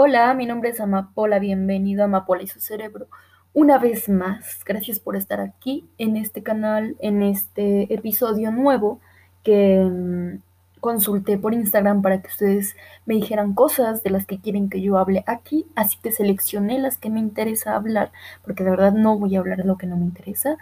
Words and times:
Hola, 0.00 0.32
mi 0.32 0.46
nombre 0.46 0.70
es 0.70 0.80
Amapola, 0.80 1.40
bienvenido 1.40 2.02
a 2.02 2.04
Amapola 2.04 2.44
y 2.44 2.46
su 2.46 2.60
cerebro. 2.60 3.08
Una 3.52 3.78
vez 3.78 4.08
más, 4.08 4.64
gracias 4.64 5.00
por 5.00 5.16
estar 5.16 5.40
aquí 5.40 5.88
en 5.98 6.16
este 6.16 6.44
canal, 6.44 6.94
en 7.00 7.20
este 7.24 7.92
episodio 7.92 8.52
nuevo 8.52 9.00
que 9.42 9.80
mm, 9.84 10.40
consulté 10.78 11.36
por 11.36 11.52
Instagram 11.52 12.00
para 12.00 12.22
que 12.22 12.28
ustedes 12.28 12.76
me 13.06 13.14
dijeran 13.16 13.54
cosas 13.54 14.04
de 14.04 14.10
las 14.10 14.24
que 14.24 14.38
quieren 14.38 14.70
que 14.70 14.80
yo 14.82 14.98
hable 14.98 15.24
aquí, 15.26 15.66
así 15.74 15.98
que 16.00 16.12
seleccioné 16.12 16.78
las 16.78 16.96
que 16.96 17.10
me 17.10 17.18
interesa 17.18 17.74
hablar, 17.74 18.12
porque 18.44 18.62
de 18.62 18.70
verdad 18.70 18.92
no 18.92 19.18
voy 19.18 19.34
a 19.34 19.40
hablar 19.40 19.58
de 19.58 19.64
lo 19.64 19.78
que 19.78 19.88
no 19.88 19.96
me 19.96 20.04
interesa. 20.04 20.58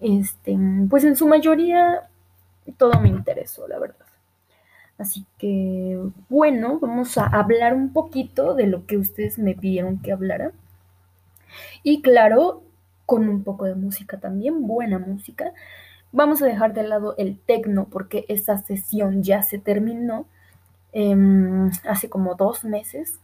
Este, 0.00 0.56
pues 0.88 1.02
en 1.02 1.16
su 1.16 1.26
mayoría 1.26 2.08
todo 2.76 3.00
me 3.00 3.08
interesó, 3.08 3.66
la 3.66 3.80
verdad. 3.80 4.07
Así 4.98 5.24
que, 5.38 5.98
bueno, 6.28 6.80
vamos 6.80 7.16
a 7.18 7.26
hablar 7.26 7.74
un 7.74 7.92
poquito 7.92 8.54
de 8.54 8.66
lo 8.66 8.84
que 8.86 8.98
ustedes 8.98 9.38
me 9.38 9.54
pidieron 9.54 10.00
que 10.00 10.12
hablara. 10.12 10.52
Y 11.84 12.02
claro, 12.02 12.62
con 13.06 13.28
un 13.28 13.44
poco 13.44 13.64
de 13.64 13.74
música 13.74 14.18
también, 14.18 14.66
buena 14.66 14.98
música. 14.98 15.52
Vamos 16.12 16.42
a 16.42 16.46
dejar 16.46 16.74
de 16.74 16.82
lado 16.82 17.14
el 17.16 17.38
tecno 17.38 17.86
porque 17.90 18.24
esa 18.28 18.58
sesión 18.58 19.22
ya 19.22 19.42
se 19.42 19.58
terminó 19.58 20.26
em, 20.92 21.70
hace 21.88 22.10
como 22.10 22.34
dos 22.34 22.64
meses. 22.64 23.20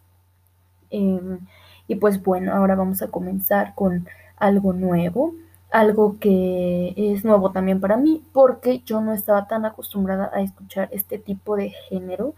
Em, 0.90 1.40
y 1.88 1.96
pues 1.96 2.22
bueno, 2.22 2.52
ahora 2.54 2.76
vamos 2.76 3.02
a 3.02 3.08
comenzar 3.08 3.74
con 3.74 4.06
algo 4.36 4.72
nuevo 4.72 5.34
algo 5.74 6.20
que 6.20 6.94
es 6.96 7.24
nuevo 7.24 7.50
también 7.50 7.80
para 7.80 7.96
mí 7.96 8.22
porque 8.32 8.82
yo 8.86 9.00
no 9.00 9.12
estaba 9.12 9.48
tan 9.48 9.64
acostumbrada 9.64 10.30
a 10.32 10.40
escuchar 10.40 10.88
este 10.92 11.18
tipo 11.18 11.56
de 11.56 11.70
género 11.70 12.36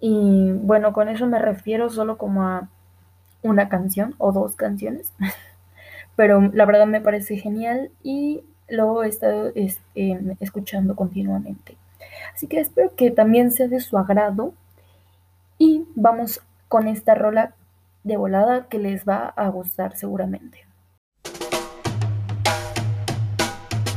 y 0.00 0.52
bueno, 0.52 0.92
con 0.92 1.08
eso 1.08 1.26
me 1.26 1.38
refiero 1.38 1.88
solo 1.88 2.18
como 2.18 2.42
a 2.42 2.68
una 3.42 3.70
canción 3.70 4.14
o 4.18 4.32
dos 4.32 4.54
canciones, 4.54 5.14
pero 6.14 6.42
la 6.52 6.66
verdad 6.66 6.86
me 6.86 7.00
parece 7.00 7.38
genial 7.38 7.90
y 8.02 8.44
lo 8.68 9.02
he 9.02 9.08
estado 9.08 9.50
este, 9.54 10.20
escuchando 10.40 10.94
continuamente. 10.94 11.78
Así 12.34 12.48
que 12.48 12.60
espero 12.60 12.94
que 12.94 13.10
también 13.10 13.50
sea 13.50 13.66
de 13.66 13.80
su 13.80 13.96
agrado 13.96 14.52
y 15.56 15.86
vamos 15.94 16.42
con 16.68 16.86
esta 16.86 17.14
rola 17.14 17.54
de 18.04 18.18
volada 18.18 18.66
que 18.68 18.78
les 18.78 19.08
va 19.08 19.32
a 19.36 19.48
gustar 19.48 19.96
seguramente. 19.96 20.66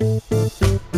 Son 0.06 0.95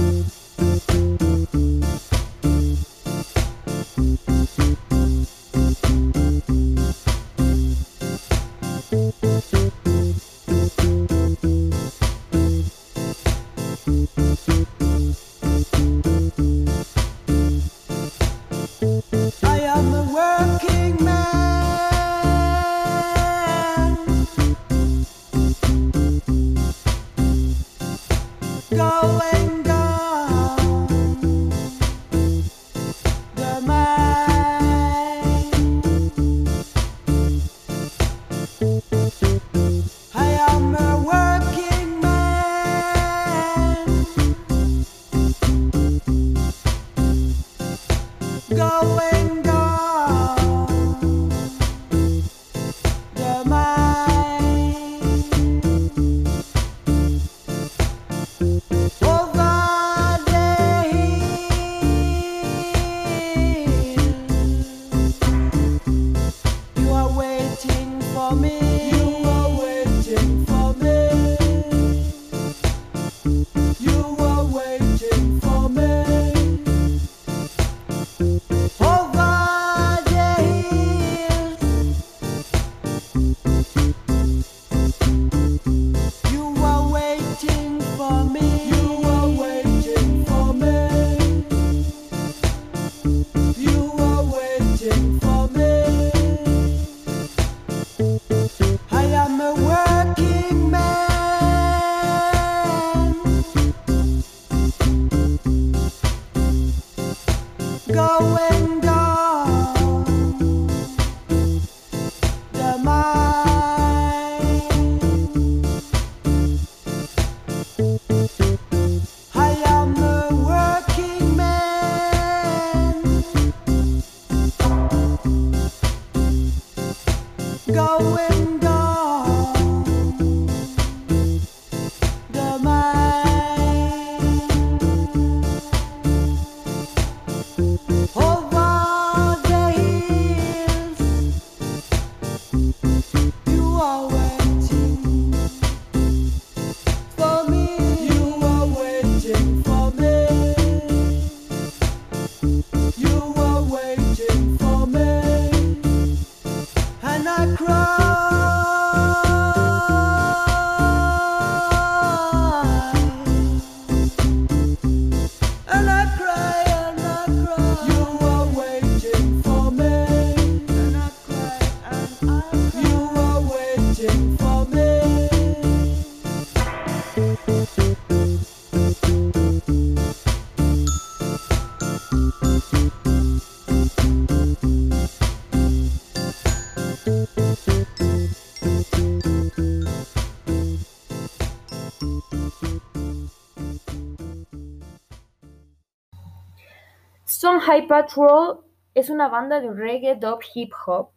High 197.67 197.87
Patrol 197.87 198.61
es 198.95 199.09
una 199.09 199.27
banda 199.27 199.59
de 199.59 199.69
reggae, 199.69 200.15
dub, 200.15 200.39
hip 200.55 200.71
hop. 200.85 201.09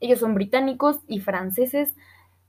Ellos 0.00 0.18
son 0.18 0.32
británicos 0.32 1.00
y 1.06 1.20
franceses. 1.20 1.94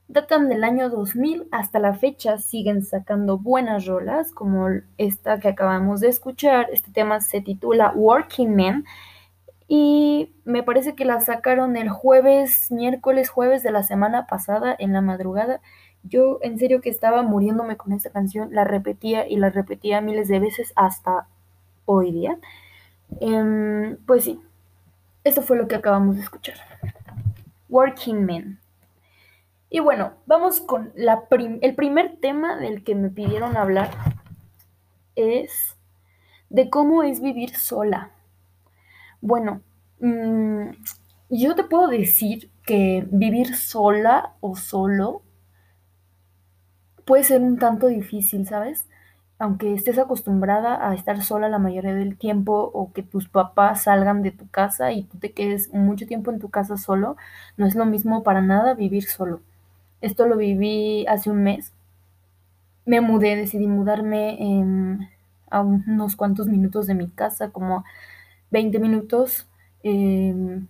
Datan 0.08 0.48
del 0.48 0.64
año 0.64 0.88
2000 0.88 1.46
hasta 1.50 1.78
la 1.78 1.92
fecha, 1.92 2.38
siguen 2.38 2.82
sacando 2.82 3.36
buenas 3.36 3.84
rolas 3.84 4.32
como 4.32 4.68
esta 4.96 5.38
que 5.38 5.48
acabamos 5.48 6.00
de 6.00 6.08
escuchar. 6.08 6.68
Este 6.72 6.90
tema 6.90 7.20
se 7.20 7.42
titula 7.42 7.92
Working 7.94 8.56
Man 8.56 8.84
y 9.68 10.34
me 10.46 10.62
parece 10.62 10.94
que 10.94 11.04
la 11.04 11.20
sacaron 11.20 11.76
el 11.76 11.90
jueves, 11.90 12.70
miércoles, 12.70 13.28
jueves 13.28 13.62
de 13.62 13.70
la 13.70 13.82
semana 13.82 14.26
pasada 14.26 14.74
en 14.78 14.94
la 14.94 15.02
madrugada. 15.02 15.60
Yo 16.04 16.38
en 16.40 16.58
serio 16.58 16.80
que 16.80 16.88
estaba 16.88 17.20
muriéndome 17.20 17.76
con 17.76 17.92
esta 17.92 18.08
canción, 18.08 18.48
la 18.54 18.64
repetía 18.64 19.28
y 19.28 19.36
la 19.36 19.50
repetía 19.50 20.00
miles 20.00 20.28
de 20.28 20.40
veces 20.40 20.72
hasta 20.74 21.28
hoy 21.84 22.12
día. 22.12 22.38
Eh, 23.20 23.96
pues 24.06 24.24
sí, 24.24 24.40
esto 25.24 25.42
fue 25.42 25.56
lo 25.56 25.68
que 25.68 25.76
acabamos 25.76 26.16
de 26.16 26.22
escuchar. 26.22 26.56
Working 27.68 28.24
Men. 28.24 28.60
Y 29.70 29.80
bueno, 29.80 30.12
vamos 30.26 30.60
con 30.60 30.92
el 30.96 31.74
primer 31.74 32.16
tema 32.20 32.56
del 32.56 32.84
que 32.84 32.94
me 32.94 33.10
pidieron 33.10 33.56
hablar 33.56 33.90
es 35.16 35.76
de 36.50 36.70
cómo 36.70 37.02
es 37.02 37.20
vivir 37.20 37.56
sola. 37.56 38.12
Bueno, 39.20 39.62
mmm, 39.98 40.68
yo 41.30 41.54
te 41.56 41.64
puedo 41.64 41.88
decir 41.88 42.50
que 42.64 43.06
vivir 43.10 43.56
sola 43.56 44.34
o 44.40 44.54
solo 44.56 45.22
puede 47.04 47.24
ser 47.24 47.40
un 47.40 47.58
tanto 47.58 47.88
difícil, 47.88 48.46
¿sabes? 48.46 48.86
Aunque 49.38 49.74
estés 49.74 49.98
acostumbrada 49.98 50.88
a 50.88 50.94
estar 50.94 51.22
sola 51.22 51.48
la 51.48 51.58
mayoría 51.58 51.94
del 51.94 52.16
tiempo 52.16 52.70
o 52.72 52.92
que 52.92 53.02
tus 53.02 53.28
papás 53.28 53.82
salgan 53.84 54.22
de 54.22 54.30
tu 54.30 54.48
casa 54.48 54.92
y 54.92 55.04
tú 55.04 55.18
te 55.18 55.32
quedes 55.32 55.72
mucho 55.74 56.06
tiempo 56.06 56.30
en 56.30 56.38
tu 56.38 56.48
casa 56.50 56.76
solo, 56.78 57.16
no 57.56 57.66
es 57.66 57.74
lo 57.74 57.84
mismo 57.86 58.22
para 58.22 58.40
nada 58.40 58.74
vivir 58.74 59.04
solo. 59.04 59.40
Esto 60.00 60.26
lo 60.26 60.36
viví 60.36 61.06
hace 61.08 61.30
un 61.30 61.42
mes. 61.42 61.72
Me 62.86 63.00
mudé, 63.00 63.36
decidí 63.36 63.66
mudarme 63.66 64.40
en, 64.40 65.08
a 65.50 65.60
unos 65.60 66.16
cuantos 66.16 66.46
minutos 66.46 66.86
de 66.86 66.94
mi 66.94 67.08
casa, 67.10 67.50
como 67.50 67.84
20 68.50 68.78
minutos. 68.78 69.48
Eh, 69.82 70.60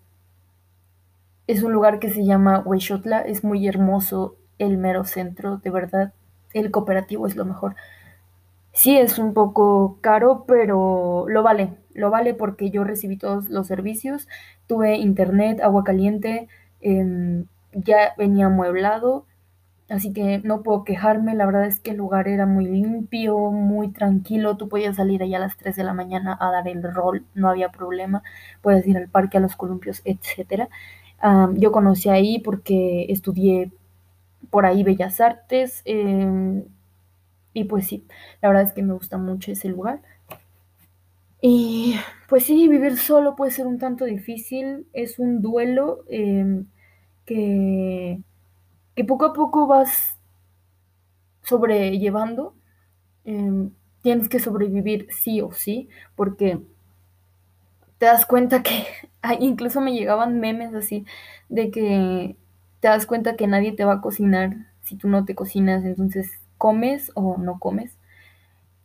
es 1.46 1.62
un 1.62 1.72
lugar 1.72 1.98
que 1.98 2.10
se 2.10 2.24
llama 2.24 2.60
Huexotla, 2.64 3.20
es 3.20 3.44
muy 3.44 3.66
hermoso, 3.68 4.36
el 4.58 4.78
mero 4.78 5.04
centro, 5.04 5.58
de 5.58 5.70
verdad. 5.70 6.12
El 6.52 6.70
cooperativo 6.70 7.26
es 7.26 7.36
lo 7.36 7.44
mejor. 7.44 7.76
Sí, 8.76 8.96
es 8.98 9.18
un 9.18 9.32
poco 9.34 9.98
caro, 10.02 10.44
pero 10.46 11.24
lo 11.28 11.42
vale. 11.42 11.74
Lo 11.94 12.10
vale 12.10 12.34
porque 12.34 12.70
yo 12.70 12.84
recibí 12.84 13.16
todos 13.16 13.48
los 13.48 13.66
servicios. 13.66 14.28
Tuve 14.66 14.96
internet, 14.96 15.60
agua 15.62 15.82
caliente, 15.84 16.48
eh, 16.82 17.44
ya 17.72 18.14
venía 18.18 18.46
amueblado, 18.46 19.24
así 19.88 20.12
que 20.12 20.40
no 20.44 20.62
puedo 20.62 20.84
quejarme. 20.84 21.34
La 21.36 21.46
verdad 21.46 21.66
es 21.66 21.80
que 21.80 21.92
el 21.92 21.98
lugar 21.98 22.28
era 22.28 22.46
muy 22.46 22.66
limpio, 22.66 23.38
muy 23.52 23.90
tranquilo. 23.92 24.56
Tú 24.58 24.68
podías 24.68 24.96
salir 24.96 25.22
allá 25.22 25.38
a 25.38 25.40
las 25.40 25.56
3 25.58 25.76
de 25.76 25.84
la 25.84 25.94
mañana 25.94 26.36
a 26.40 26.50
dar 26.52 26.68
el 26.68 26.82
rol, 26.82 27.26
no 27.34 27.48
había 27.50 27.70
problema. 27.70 28.22
Puedes 28.62 28.86
ir 28.88 28.98
al 28.98 29.08
parque, 29.08 29.38
a 29.38 29.40
los 29.40 29.56
columpios. 29.56 30.02
Um, 31.22 31.56
yo 31.56 31.72
conocí 31.72 32.08
ahí 32.08 32.38
porque 32.40 33.06
estudié 33.08 33.70
por 34.50 34.66
ahí 34.66 34.84
Bellas 34.84 35.20
Artes. 35.20 35.82
Eh, 35.86 36.64
y 37.56 37.64
pues 37.64 37.86
sí, 37.86 38.06
la 38.42 38.50
verdad 38.50 38.64
es 38.64 38.74
que 38.74 38.82
me 38.82 38.92
gusta 38.92 39.16
mucho 39.16 39.50
ese 39.50 39.70
lugar. 39.70 40.02
Y 41.40 41.96
pues 42.28 42.44
sí, 42.44 42.68
vivir 42.68 42.98
solo 42.98 43.34
puede 43.34 43.50
ser 43.50 43.66
un 43.66 43.78
tanto 43.78 44.04
difícil, 44.04 44.86
es 44.92 45.18
un 45.18 45.40
duelo 45.40 46.04
eh, 46.10 46.64
que, 47.24 48.20
que, 48.94 49.04
poco 49.04 49.24
a 49.24 49.32
poco 49.32 49.66
vas 49.66 50.18
sobrellevando. 51.42 52.54
Eh, 53.24 53.70
tienes 54.02 54.28
que 54.28 54.38
sobrevivir 54.38 55.08
sí 55.10 55.40
o 55.40 55.50
sí, 55.52 55.88
porque 56.14 56.60
te 57.96 58.04
das 58.04 58.26
cuenta 58.26 58.62
que 58.62 58.84
incluso 59.40 59.80
me 59.80 59.94
llegaban 59.94 60.40
memes 60.40 60.74
así 60.74 61.06
de 61.48 61.70
que 61.70 62.36
te 62.80 62.88
das 62.88 63.06
cuenta 63.06 63.36
que 63.36 63.46
nadie 63.46 63.72
te 63.72 63.86
va 63.86 63.94
a 63.94 64.00
cocinar 64.02 64.56
si 64.82 64.96
tú 64.96 65.08
no 65.08 65.24
te 65.24 65.34
cocinas, 65.34 65.84
entonces 65.86 66.45
comes 66.58 67.10
o 67.14 67.36
no 67.38 67.58
comes. 67.58 67.96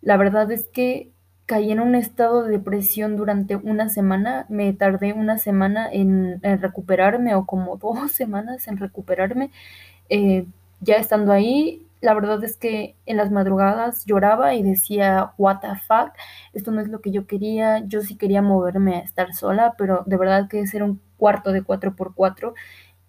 La 0.01 0.17
verdad 0.17 0.51
es 0.51 0.65
que 0.67 1.11
caí 1.45 1.71
en 1.71 1.79
un 1.79 1.95
estado 1.95 2.43
de 2.43 2.51
depresión 2.51 3.17
durante 3.17 3.55
una 3.55 3.89
semana, 3.89 4.45
me 4.49 4.71
tardé 4.73 5.13
una 5.13 5.37
semana 5.37 5.89
en, 5.91 6.39
en 6.43 6.61
recuperarme 6.61 7.35
o 7.35 7.45
como 7.45 7.77
dos 7.79 8.11
semanas 8.11 8.67
en 8.67 8.77
recuperarme. 8.77 9.51
Eh, 10.09 10.45
ya 10.81 10.95
estando 10.97 11.31
ahí, 11.31 11.87
la 12.01 12.13
verdad 12.13 12.43
es 12.43 12.57
que 12.57 12.95
en 13.05 13.17
las 13.17 13.31
madrugadas 13.31 14.05
lloraba 14.05 14.55
y 14.55 14.63
decía, 14.63 15.33
what 15.37 15.59
the 15.61 15.69
fuck, 15.87 16.13
esto 16.53 16.71
no 16.71 16.81
es 16.81 16.89
lo 16.89 17.01
que 17.01 17.11
yo 17.11 17.27
quería, 17.27 17.83
yo 17.87 18.01
sí 18.01 18.17
quería 18.17 18.41
moverme 18.41 18.97
a 18.97 18.99
estar 18.99 19.33
sola, 19.33 19.75
pero 19.77 20.03
de 20.07 20.17
verdad 20.17 20.49
que 20.49 20.65
ser 20.67 20.83
un 20.83 21.01
cuarto 21.17 21.51
de 21.51 21.63
4x4 21.63 22.53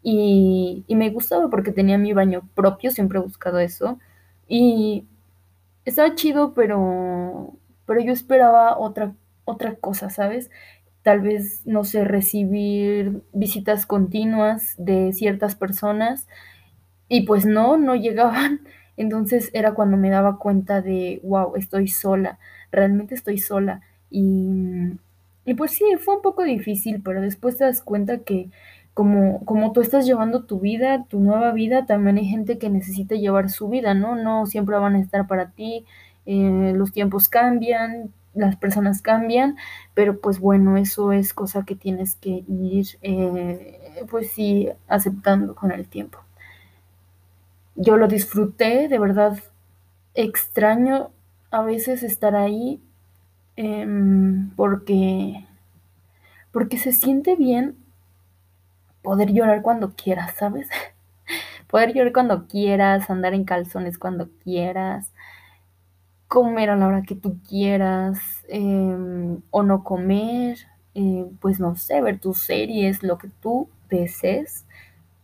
y, 0.03 0.85
y 0.87 0.97
me 0.97 1.11
gustaba 1.11 1.49
porque 1.51 1.73
tenía 1.73 1.99
mi 1.99 2.13
baño 2.13 2.49
propio, 2.55 2.91
siempre 2.91 3.19
he 3.19 3.23
buscado 3.23 3.59
eso 3.61 3.99
y 4.53 5.07
estaba 5.85 6.15
chido, 6.15 6.55
pero, 6.55 7.57
pero 7.87 8.01
yo 8.03 8.13
esperaba 8.13 8.79
otra, 8.79 9.15
otra 9.45 9.77
cosa, 9.77 10.11
¿sabes? 10.11 10.51
Tal 11.03 11.21
vez, 11.23 11.63
no 11.67 11.85
sé, 11.85 12.05
recibir 12.05 13.23
visitas 13.33 13.87
continuas 13.87 14.75
de 14.79 15.13
ciertas 15.15 15.55
personas 15.57 16.29
y 17.09 17.23
pues 17.23 17.47
no, 17.47 17.77
no 17.79 17.95
llegaban. 17.97 18.61
Entonces 18.97 19.51
era 19.55 19.75
cuando 19.75 19.97
me 19.97 20.11
daba 20.11 20.39
cuenta 20.39 20.83
de, 20.83 21.21
wow, 21.25 21.57
estoy 21.57 21.89
sola, 21.89 22.39
realmente 22.73 23.15
estoy 23.15 23.39
sola. 23.39 23.83
Y, 24.11 24.93
y 25.45 25.55
pues 25.55 25.73
sí, 25.73 25.85
fue 25.99 26.17
un 26.17 26.23
poco 26.23 26.43
difícil, 26.45 27.03
pero 27.03 27.21
después 27.21 27.57
te 27.57 27.65
das 27.65 27.83
cuenta 27.83 28.19
que 28.19 28.51
como, 28.95 29.45
como 29.45 29.73
tú 29.73 29.81
estás 29.81 30.07
llevando 30.07 30.45
tu 30.45 30.61
vida, 30.61 31.05
tu 31.09 31.21
nueva 31.21 31.53
vida, 31.53 31.87
también 31.87 32.19
hay 32.19 32.27
gente 32.27 32.59
que 32.59 32.71
necesita 32.71 33.15
llevar 33.15 33.51
su 33.51 33.69
vida, 33.69 33.95
¿no? 33.95 34.17
No 34.17 34.47
siempre 34.47 34.77
van 34.77 34.97
a 34.97 35.01
estar 35.01 35.27
para 35.27 35.51
ti, 35.51 35.87
eh, 36.27 36.73
los 36.77 36.93
tiempos 36.93 37.29
cambian, 37.29 38.13
las 38.35 38.57
personas 38.57 39.03
cambian, 39.03 39.57
pero 39.95 40.21
pues 40.21 40.39
bueno, 40.41 40.77
eso 40.77 41.13
es 41.13 41.35
cosa 41.35 41.65
que 41.65 41.75
tienes 41.77 42.17
que 42.17 42.45
ir, 42.49 42.87
eh, 43.03 44.05
pues 44.11 44.33
sí, 44.33 44.69
aceptando 44.89 45.55
con 45.55 45.73
el 45.73 45.89
tiempo. 45.89 46.19
Yo 47.75 47.97
lo 47.97 48.09
disfruté, 48.09 48.89
de 48.89 48.99
verdad, 48.99 49.39
extraño 50.15 51.11
a 51.51 51.63
veces 51.63 52.03
estar 52.03 52.37
ahí 52.37 52.81
eh, 53.57 53.87
porque, 54.57 55.47
porque 56.53 56.79
se 56.79 56.93
siente 56.93 57.37
bien 57.37 57.77
poder 59.03 59.33
llorar 59.33 59.63
cuando 59.63 59.95
quieras, 59.95 60.35
¿sabes? 60.37 60.69
poder 61.69 61.95
llorar 61.95 62.13
cuando 62.13 62.47
quieras, 62.47 63.11
andar 63.11 63.35
en 63.35 63.45
calzones 63.45 63.99
cuando 63.99 64.29
quieras, 64.45 65.13
comer 66.29 66.71
a 66.71 66.77
la 66.77 66.87
hora 66.87 67.03
que 67.03 67.15
tú 67.15 67.39
quieras, 67.49 68.19
eh, 68.49 69.39
o 69.51 69.63
no 69.63 69.85
comer, 69.85 70.59
eh, 70.95 71.27
pues 71.41 71.61
no 71.61 71.77
sé, 71.77 72.01
ver 72.01 72.19
tus 72.21 72.39
series, 72.39 73.03
lo 73.03 73.19
que 73.19 73.29
tú 73.41 73.69
desees. 73.91 74.65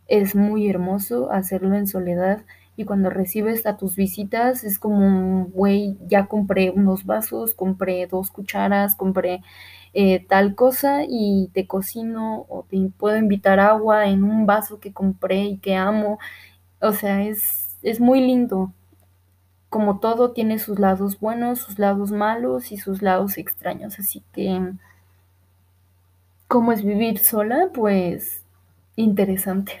Es 0.07 0.35
muy 0.35 0.69
hermoso 0.69 1.31
hacerlo 1.31 1.75
en 1.75 1.87
soledad 1.87 2.43
y 2.79 2.85
cuando 2.85 3.09
recibes 3.09 3.65
a 3.65 3.75
tus 3.75 3.97
visitas 3.97 4.63
es 4.63 4.79
como, 4.79 5.47
güey, 5.47 5.97
ya 6.07 6.27
compré 6.27 6.69
unos 6.71 7.05
vasos, 7.05 7.53
compré 7.53 8.07
dos 8.07 8.31
cucharas, 8.31 8.95
compré 8.95 9.41
eh, 9.93 10.25
tal 10.29 10.55
cosa 10.55 11.01
y 11.05 11.49
te 11.53 11.67
cocino 11.67 12.45
o 12.47 12.63
te 12.69 12.77
puedo 12.97 13.17
invitar 13.17 13.59
agua 13.59 14.05
en 14.07 14.23
un 14.23 14.45
vaso 14.45 14.79
que 14.79 14.93
compré 14.93 15.43
y 15.43 15.57
que 15.57 15.75
amo. 15.75 16.19
O 16.81 16.93
sea, 16.93 17.23
es, 17.23 17.77
es 17.83 17.99
muy 17.99 18.21
lindo. 18.21 18.73
Como 19.69 19.99
todo 19.99 20.31
tiene 20.33 20.59
sus 20.59 20.79
lados 20.79 21.19
buenos, 21.19 21.59
sus 21.59 21.79
lados 21.79 22.11
malos 22.11 22.71
y 22.71 22.77
sus 22.77 23.01
lados 23.01 23.37
extraños. 23.37 23.99
Así 23.99 24.23
que, 24.33 24.61
¿cómo 26.49 26.73
es 26.73 26.83
vivir 26.83 27.17
sola? 27.19 27.69
Pues 27.73 28.43
interesante. 28.97 29.79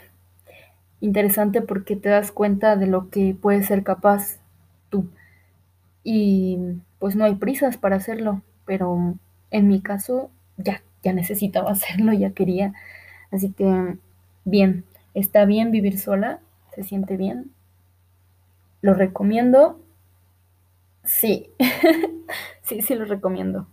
Interesante 1.01 1.61
porque 1.61 1.95
te 1.95 2.09
das 2.09 2.31
cuenta 2.31 2.75
de 2.75 2.87
lo 2.87 3.09
que 3.09 3.35
puedes 3.39 3.67
ser 3.67 3.83
capaz 3.83 4.39
tú. 4.89 5.07
Y 6.03 6.57
pues 6.99 7.15
no 7.15 7.23
hay 7.25 7.35
prisas 7.35 7.77
para 7.77 7.95
hacerlo, 7.95 8.41
pero 8.65 9.15
en 9.51 9.67
mi 9.67 9.81
caso 9.81 10.29
ya, 10.57 10.81
ya 11.03 11.13
necesitaba 11.13 11.71
hacerlo, 11.71 12.13
ya 12.13 12.31
quería. 12.31 12.73
Así 13.31 13.51
que 13.51 13.97
bien, 14.45 14.83
está 15.13 15.45
bien 15.45 15.71
vivir 15.71 15.97
sola, 15.97 16.39
se 16.75 16.83
siente 16.83 17.17
bien. 17.17 17.51
¿Lo 18.81 18.93
recomiendo? 18.93 19.79
Sí, 21.03 21.51
sí, 22.63 22.81
sí 22.81 22.95
lo 22.95 23.05
recomiendo. 23.05 23.67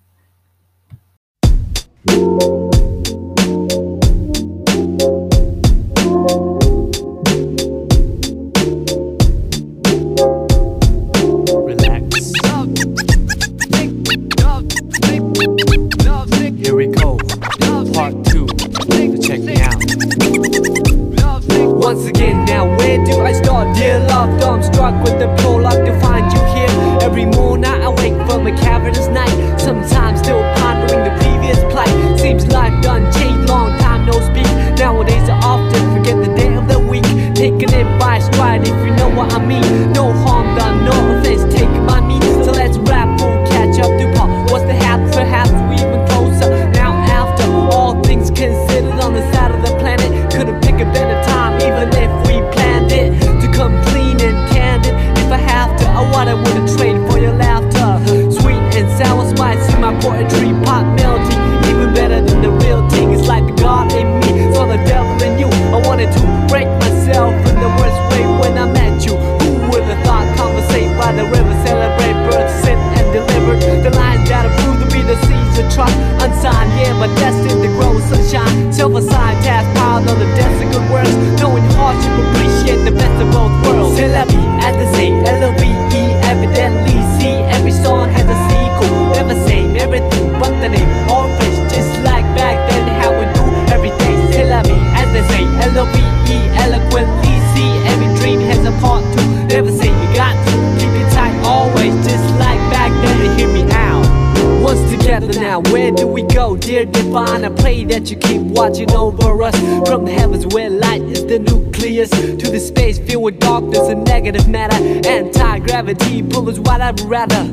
Divine? 107.17 107.45
I 107.45 107.49
pray 107.49 107.85
that 107.85 108.11
you 108.11 108.17
keep 108.17 108.43
watching 108.43 108.91
over 108.93 109.43
us 109.43 109.57
from 109.89 110.05
the 110.05 110.13
heavens 110.13 110.47
where 110.55 110.71
light 110.71 111.03
is 111.03 111.25
the 111.27 111.39
nucleus 111.39 112.11
to 112.11 112.51
the 112.51 112.61
space 112.61 112.99
filled 112.99 113.25
with 113.25 113.39
darkness 113.39 113.89
and 113.89 114.05
negative 114.05 114.49
matter. 114.49 114.77
Anti 115.09 115.59
gravity 115.61 116.23
pull 116.23 116.49
is 116.49 116.61
what 116.61 116.81
I'd 116.81 117.01
rather 117.03 117.45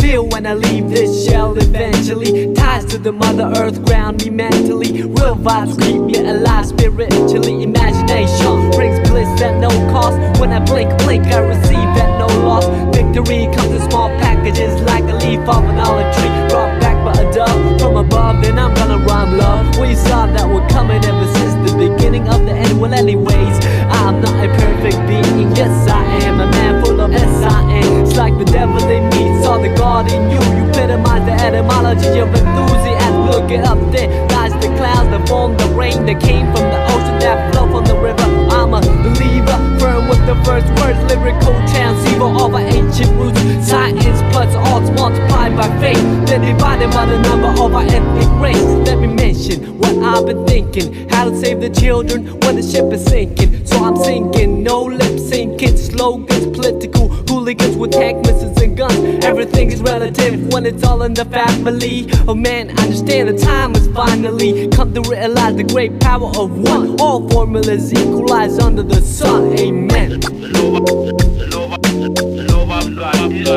feel 0.00 0.26
when 0.28 0.46
I 0.46 0.54
leave 0.54 0.88
this 0.88 1.26
shell 1.26 1.56
eventually. 1.58 2.54
Ties 2.54 2.84
to 2.86 2.98
the 2.98 3.12
mother 3.12 3.52
earth 3.56 3.84
ground 3.84 4.24
me 4.24 4.30
mentally. 4.30 5.02
Real 5.02 5.36
vibes 5.36 5.78
keep 5.80 6.00
me 6.00 6.16
alive 6.16 6.66
spiritually. 6.66 7.62
Imagination 7.62 8.70
brings 8.70 9.08
bliss 9.08 9.40
at 9.42 9.60
no 9.60 9.68
cost. 9.92 10.40
When 10.40 10.50
I 10.52 10.60
blink, 10.60 10.90
blink, 11.02 11.26
I 11.26 11.38
receive 11.38 11.90
at 12.02 12.18
no 12.18 12.26
loss. 12.46 12.66
Victory 12.94 13.48
comes 13.54 13.72
in 13.72 13.90
small 13.90 14.08
packages 14.20 14.80
like 14.82 15.04
a 15.04 15.14
leaf 15.14 15.40
off 15.48 15.64
an 15.64 15.78
olive 15.78 16.14
tree. 16.16 16.49
Above, 18.00 18.42
then 18.42 18.58
I'm 18.58 18.74
gonna 18.74 18.98
rhyme 18.98 19.36
love. 19.36 19.78
We 19.78 19.94
saw 19.94 20.26
that 20.26 20.48
we're 20.48 20.66
coming 20.68 21.04
ever 21.04 21.26
since 21.36 21.54
the 21.70 21.76
beginning 21.76 22.28
of 22.28 22.44
the 22.46 22.52
end. 22.52 22.80
Well, 22.80 22.92
anyways, 22.92 23.56
I'm 24.00 24.20
not 24.20 24.34
a 24.44 24.48
perfect 24.48 24.98
being. 25.06 25.54
Yes, 25.54 25.88
I 25.88 26.02
am 26.24 26.40
a 26.40 26.46
man 26.50 26.82
full 26.82 27.00
of 27.00 27.12
S-I-N. 27.12 28.02
It's 28.02 28.16
like 28.16 28.36
the 28.38 28.46
devil 28.46 28.82
in 28.88 29.04
me 29.10 29.42
saw 29.42 29.58
the 29.58 29.68
God 29.76 30.10
in 30.10 30.30
you. 30.32 30.40
You 30.56 30.64
epitomize 30.70 31.24
the 31.26 31.32
etymology 31.32 32.18
of 32.18 32.28
enthusiasm. 32.28 33.30
Look 33.30 33.50
it 33.50 33.64
up, 33.64 33.78
there 33.92 34.08
lies 34.28 34.52
the 34.54 34.70
clouds 34.78 35.10
that 35.10 35.28
form 35.28 35.56
the 35.56 35.68
rain 35.76 36.06
that 36.06 36.20
came 36.20 36.46
from 36.52 36.66
the 36.72 36.80
ocean 36.94 37.18
that 37.20 37.52
flow 37.52 37.70
from 37.70 37.84
the 37.84 37.96
river. 37.96 38.24
I'm 38.50 38.74
a 38.74 38.80
believer, 38.80 39.58
the 40.30 40.44
first 40.44 40.68
words, 40.78 40.98
lyrical 41.12 41.54
transceiver 41.74 42.22
of 42.22 42.54
our 42.54 42.60
ancient 42.60 43.10
roots. 43.18 43.40
Science 43.66 44.22
plus 44.30 44.54
arts 44.54 44.88
multiplied 44.90 45.56
by 45.56 45.66
faith, 45.80 46.04
then 46.28 46.40
divided 46.42 46.90
by 46.92 47.04
the 47.04 47.18
number 47.18 47.48
of 47.48 47.74
our 47.74 47.82
ethnic 47.82 48.30
race. 48.40 48.62
Let 48.86 49.00
me 49.00 49.08
mention 49.08 49.76
what 49.78 49.96
I've 49.98 50.26
been 50.26 50.46
thinking, 50.46 51.08
how 51.08 51.24
to 51.24 51.36
save 51.36 51.60
the 51.60 51.68
children 51.68 52.26
when 52.42 52.54
the 52.54 52.62
ship 52.62 52.92
is 52.92 53.04
sinking. 53.04 53.66
So 53.66 53.82
I'm 53.82 53.96
sinking, 53.96 54.62
no 54.62 54.82
lip 54.82 55.18
syncing, 55.18 55.76
slogans, 55.76 56.56
political 56.56 57.08
hooligans 57.08 57.76
with 57.76 57.90
tank 57.90 58.24
missiles 58.24 58.60
and 58.62 58.76
guns. 58.76 59.24
Everything 59.24 59.72
is 59.72 59.82
relative 59.82 60.52
when 60.52 60.64
it's 60.64 60.84
all 60.84 61.02
in 61.02 61.14
the 61.14 61.24
family. 61.24 62.08
Oh 62.28 62.36
man, 62.36 62.70
I 62.78 62.82
understand 62.82 63.30
the 63.30 63.36
time 63.36 63.74
has 63.74 63.88
finally 63.88 64.68
come 64.68 64.94
to 64.94 65.00
realize 65.10 65.56
the 65.56 65.64
great 65.64 65.98
power 65.98 66.30
of 66.38 66.56
one. 66.56 67.00
All 67.00 67.28
formulas 67.30 67.92
equalize 67.92 68.60
under 68.60 68.84
the 68.84 69.00
sun. 69.00 69.58
Amen. 69.58 70.19
Nova, 70.20 70.80
Nova, 71.50 71.78
Nova, 72.48 72.76
Nova, 72.76 72.80
Nova, 72.80 73.20
Nova, 73.20 73.56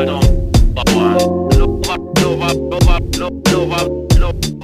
Nova, 2.88 4.58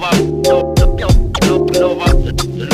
Nova, 1.79 2.70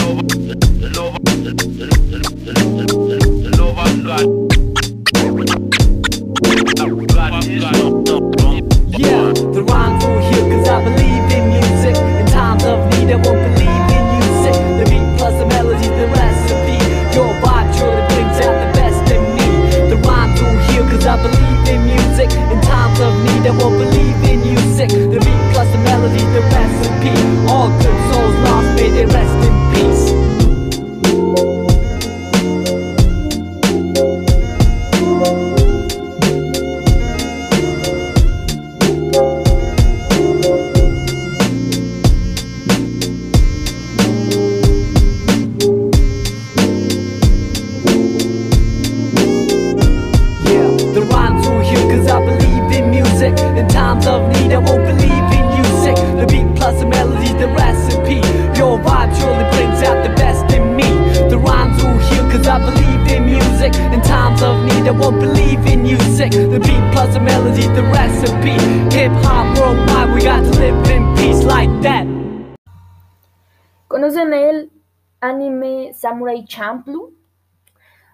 Champloo? 76.48 77.14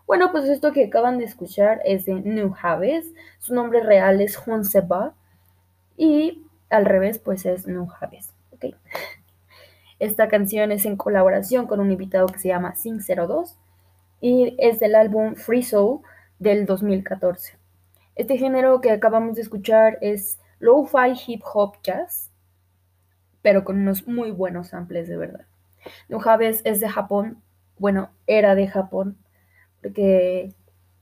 Bueno, 0.06 0.32
pues 0.32 0.46
esto 0.46 0.74
que 0.74 0.86
acaban 0.86 1.18
de 1.18 1.26
escuchar 1.26 1.82
es 1.86 2.06
de 2.06 2.14
New 2.16 2.54
Haves. 2.62 3.14
Su 3.40 3.54
nombre 3.54 3.82
real 3.82 4.20
es 4.22 4.38
Seba 4.64 5.14
y 5.96 6.46
al 6.70 6.86
revés, 6.86 7.20
pues 7.20 7.46
es 7.46 7.68
New 7.68 7.88
Haves. 8.00 8.34
Esta 10.00 10.28
canción 10.28 10.72
es 10.72 10.86
en 10.86 10.98
colaboración 10.98 11.68
con 11.68 11.80
un 11.80 11.92
invitado 11.92 12.28
que 12.28 12.40
se 12.40 12.50
llama 12.50 12.74
Sing02 12.76 13.56
y 14.20 14.56
es 14.58 14.80
del 14.80 14.96
álbum 14.96 15.36
Free 15.36 15.64
Soul 15.64 16.02
del 16.40 16.66
2014. 16.66 17.58
Este 18.16 18.38
género 18.38 18.82
que 18.82 18.92
acabamos 18.92 19.36
de 19.36 19.42
escuchar 19.42 19.98
es 20.02 20.40
lo-fi 20.60 21.14
hip 21.26 21.42
hop 21.54 21.78
jazz, 21.84 22.32
pero 23.42 23.64
con 23.64 23.78
unos 23.80 24.08
muy 24.08 24.32
buenos 24.32 24.70
samples 24.70 25.08
de 25.08 25.18
verdad. 25.18 25.46
Nujaves 26.10 26.62
es 26.64 26.80
de 26.80 26.90
Japón, 26.90 27.42
bueno, 27.84 28.12
era 28.28 28.56
de 28.56 28.70
Japón, 28.70 29.18
porque 29.82 30.54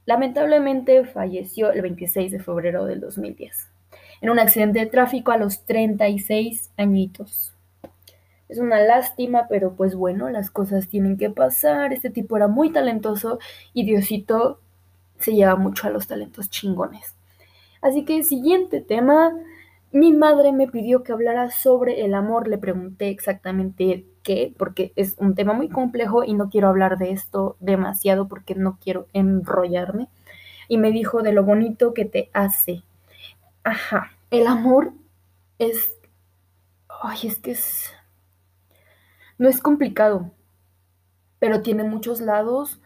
lamentablemente 0.08 1.06
falleció 1.06 1.72
el 1.72 1.84
26 1.84 2.32
de 2.32 2.40
febrero 2.40 2.86
del 2.86 3.02
2010 3.02 3.68
en 4.20 4.32
un 4.32 4.40
accidente 4.40 4.80
de 4.80 4.88
tráfico 4.88 5.32
a 5.32 5.38
los 5.38 5.64
36 5.66 6.72
añitos. 6.78 7.54
Es 8.50 8.58
una 8.58 8.80
lástima, 8.80 9.46
pero 9.48 9.76
pues 9.76 9.94
bueno, 9.94 10.32
las 10.32 10.50
cosas 10.50 10.88
tienen 10.88 11.18
que 11.18 11.30
pasar. 11.30 11.94
Este 11.94 12.10
tipo 12.10 12.36
era 12.36 12.48
muy 12.48 12.72
talentoso 12.72 13.38
y 13.74 13.86
Diosito 13.86 14.60
se 15.20 15.36
lleva 15.36 15.56
mucho 15.58 15.86
a 15.86 15.92
los 15.92 16.08
talentos 16.08 16.50
chingones. 16.50 17.14
Así 17.84 18.06
que 18.06 18.24
siguiente 18.24 18.82
tema. 18.82 19.34
Mi 19.92 20.14
madre 20.14 20.54
me 20.54 20.68
pidió 20.68 21.04
que 21.04 21.12
hablara 21.12 21.52
sobre 21.52 22.06
el 22.06 22.14
amor. 22.14 22.48
Le 22.48 22.58
pregunté 22.58 23.10
exactamente 23.10 24.06
qué, 24.24 24.54
porque 24.58 24.94
es 24.96 25.16
un 25.18 25.36
tema 25.36 25.54
muy 25.54 25.70
complejo 25.70 26.24
y 26.24 26.34
no 26.34 26.50
quiero 26.50 26.70
hablar 26.70 26.98
de 26.98 27.12
esto 27.12 27.58
demasiado 27.60 28.28
porque 28.28 28.56
no 28.56 28.78
quiero 28.82 29.08
enrollarme. 29.14 30.08
Y 30.70 30.78
me 30.78 30.92
dijo 30.92 31.22
de 31.22 31.34
lo 31.34 31.44
bonito 31.44 31.94
que 31.94 32.06
te 32.06 32.30
hace. 32.34 32.84
Ajá, 33.64 34.12
el 34.32 34.48
amor 34.48 34.94
es... 35.60 35.94
Ay, 37.04 37.20
es 37.28 37.40
que 37.40 37.52
es... 37.52 37.92
No 39.38 39.50
es 39.50 39.60
complicado, 39.60 40.32
pero 41.40 41.62
tiene 41.62 41.84
muchos 41.84 42.22
lados 42.22 42.80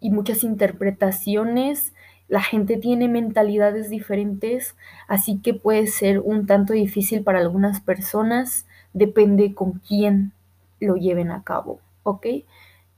y 0.00 0.10
muchas 0.10 0.44
interpretaciones. 0.44 1.92
La 2.28 2.42
gente 2.42 2.76
tiene 2.76 3.08
mentalidades 3.08 3.88
diferentes, 3.88 4.76
así 5.08 5.38
que 5.40 5.54
puede 5.54 5.86
ser 5.86 6.20
un 6.20 6.46
tanto 6.46 6.72
difícil 6.72 7.22
para 7.22 7.38
algunas 7.38 7.80
personas. 7.80 8.66
Depende 8.92 9.54
con 9.54 9.74
quién 9.74 10.32
lo 10.80 10.96
lleven 10.96 11.30
a 11.30 11.42
cabo, 11.44 11.80
¿ok? 12.02 12.26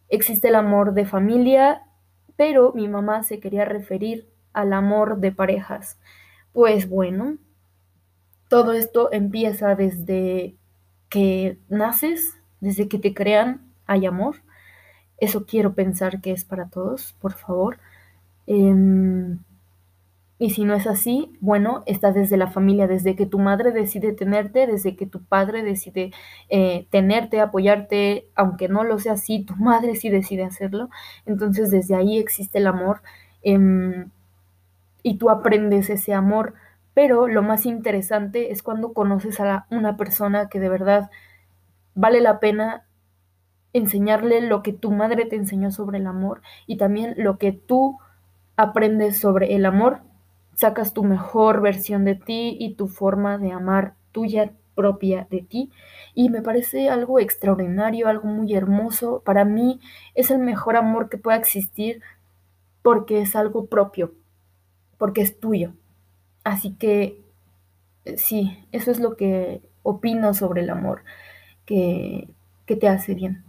Existe 0.09 0.49
el 0.49 0.55
amor 0.55 0.95
de 0.95 1.05
familia, 1.05 1.83
pero 2.37 2.73
mi 2.75 2.89
mamá 2.89 3.23
se 3.23 3.41
quería 3.41 3.65
referir 3.65 4.27
al 4.53 4.73
amor 4.73 5.19
de 5.19 5.33
parejas. 5.33 5.99
Pues 6.53 6.89
bueno, 6.89 7.37
todo 8.49 8.73
esto 8.73 9.13
empieza 9.13 9.75
desde 9.75 10.57
que 11.09 11.59
naces, 11.69 12.37
desde 12.61 12.89
que 12.89 12.99
te 12.99 13.15
crean, 13.15 13.73
hay 13.87 14.07
amor. 14.07 14.37
Eso 15.19 15.47
quiero 15.47 15.75
pensar 15.75 16.21
que 16.21 16.33
es 16.33 16.45
para 16.45 16.69
todos, 16.69 17.15
por 17.21 17.35
favor. 17.35 17.79
Em, 18.51 19.41
y 20.39 20.51
si 20.51 20.65
no 20.65 20.75
es 20.75 20.87
así, 20.87 21.33
bueno, 21.41 21.83
está 21.87 22.13
desde 22.13 22.37
la 22.37 22.47
familia, 22.49 22.87
desde 22.87 23.17
que 23.17 23.27
tu 23.27 23.39
madre 23.41 23.73
decide 23.73 24.13
tenerte, 24.13 24.67
desde 24.69 24.95
que 24.97 25.05
tu 25.07 25.23
padre 25.25 25.63
decide 25.65 26.13
eh, 26.49 26.87
tenerte, 26.91 27.41
apoyarte, 27.41 28.29
aunque 28.37 28.69
no 28.69 28.85
lo 28.85 28.99
sea 29.01 29.15
así, 29.15 29.45
tu 29.45 29.57
madre 29.57 29.97
sí 29.97 30.11
decide 30.11 30.45
hacerlo. 30.45 30.91
Entonces 31.27 31.71
desde 31.71 31.97
ahí 31.97 32.19
existe 32.19 32.59
el 32.59 32.69
amor 32.69 33.03
em, 33.43 34.11
y 35.03 35.19
tú 35.19 35.31
aprendes 35.31 35.91
ese 35.91 36.15
amor. 36.15 36.55
Pero 36.95 37.29
lo 37.29 37.43
más 37.43 37.67
interesante 37.67 38.53
es 38.53 38.63
cuando 38.63 38.93
conoces 38.93 39.41
a 39.41 39.67
una 39.71 39.97
persona 39.97 40.49
que 40.49 40.61
de 40.61 40.69
verdad 40.69 41.11
vale 41.95 42.21
la 42.21 42.41
pena 42.41 42.87
enseñarle 43.73 44.41
lo 44.43 44.63
que 44.63 44.73
tu 44.73 44.91
madre 44.93 45.27
te 45.27 45.37
enseñó 45.37 45.71
sobre 45.71 45.99
el 45.99 46.07
amor 46.07 46.43
y 46.67 46.77
también 46.79 47.15
lo 47.17 47.39
que 47.39 47.53
tú 47.53 47.99
aprendes 48.59 49.19
sobre 49.19 49.55
el 49.55 49.65
amor, 49.65 50.01
sacas 50.57 50.93
tu 50.93 51.05
mejor 51.05 51.61
versión 51.63 52.05
de 52.05 52.17
ti 52.17 52.57
y 52.59 52.75
tu 52.75 52.89
forma 52.89 53.39
de 53.39 53.53
amar 53.53 53.95
tuya 54.11 54.53
propia 54.75 55.29
de 55.31 55.43
ti 55.43 55.71
y 56.13 56.29
me 56.29 56.43
parece 56.43 56.91
algo 56.91 57.21
extraordinario, 57.21 58.09
algo 58.09 58.27
muy 58.27 58.53
hermoso. 58.55 59.23
Para 59.25 59.45
mí 59.45 59.81
es 60.17 60.33
el 60.33 60.41
mejor 60.41 60.75
amor 60.77 61.09
que 61.09 61.19
pueda 61.19 61.39
existir 61.39 62.03
porque 62.83 63.21
es 63.21 63.37
algo 63.37 63.67
propio, 63.67 64.13
porque 64.99 65.21
es 65.23 65.39
tuyo. 65.39 65.73
Así 66.43 66.73
que 66.75 67.23
sí, 68.17 68.59
eso 68.73 68.91
es 68.91 68.99
lo 68.99 69.17
que 69.17 69.63
opino 69.85 70.35
sobre 70.35 70.63
el 70.63 70.71
amor, 70.71 71.05
que, 71.65 72.29
que 72.67 72.75
te 72.75 72.89
hace 72.89 73.15
bien 73.15 73.45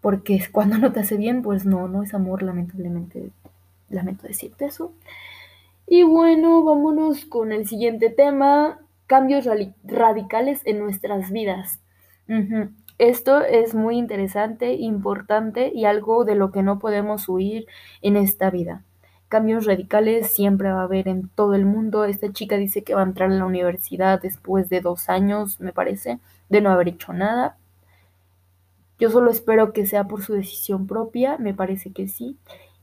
porque 0.00 0.40
cuando 0.52 0.78
no 0.78 0.92
te 0.92 1.00
hace 1.00 1.16
bien, 1.16 1.42
pues 1.42 1.66
no, 1.66 1.88
no 1.88 2.02
es 2.02 2.14
amor, 2.14 2.42
lamentablemente, 2.42 3.30
lamento 3.90 4.26
decirte 4.26 4.66
eso. 4.66 4.92
Y 5.86 6.02
bueno, 6.02 6.62
vámonos 6.64 7.24
con 7.24 7.52
el 7.52 7.66
siguiente 7.66 8.10
tema, 8.10 8.80
cambios 9.06 9.46
radicales 9.84 10.60
en 10.64 10.78
nuestras 10.78 11.30
vidas. 11.30 11.80
Esto 12.98 13.42
es 13.42 13.74
muy 13.74 13.96
interesante, 13.96 14.74
importante 14.74 15.72
y 15.74 15.86
algo 15.86 16.24
de 16.24 16.34
lo 16.34 16.50
que 16.50 16.62
no 16.62 16.78
podemos 16.78 17.28
huir 17.28 17.66
en 18.02 18.16
esta 18.16 18.50
vida. 18.50 18.84
Cambios 19.28 19.66
radicales 19.66 20.32
siempre 20.32 20.70
va 20.70 20.80
a 20.80 20.84
haber 20.84 21.08
en 21.08 21.28
todo 21.28 21.54
el 21.54 21.64
mundo. 21.64 22.04
Esta 22.04 22.32
chica 22.32 22.56
dice 22.56 22.82
que 22.82 22.94
va 22.94 23.00
a 23.00 23.04
entrar 23.04 23.30
a 23.30 23.34
la 23.34 23.44
universidad 23.44 24.20
después 24.20 24.68
de 24.68 24.80
dos 24.80 25.08
años, 25.08 25.60
me 25.60 25.72
parece, 25.72 26.18
de 26.48 26.60
no 26.60 26.70
haber 26.70 26.88
hecho 26.88 27.12
nada, 27.12 27.56
yo 28.98 29.10
solo 29.10 29.30
espero 29.30 29.72
que 29.72 29.86
sea 29.86 30.04
por 30.04 30.22
su 30.22 30.34
decisión 30.34 30.86
propia, 30.86 31.38
me 31.38 31.54
parece 31.54 31.92
que 31.92 32.08
sí. 32.08 32.36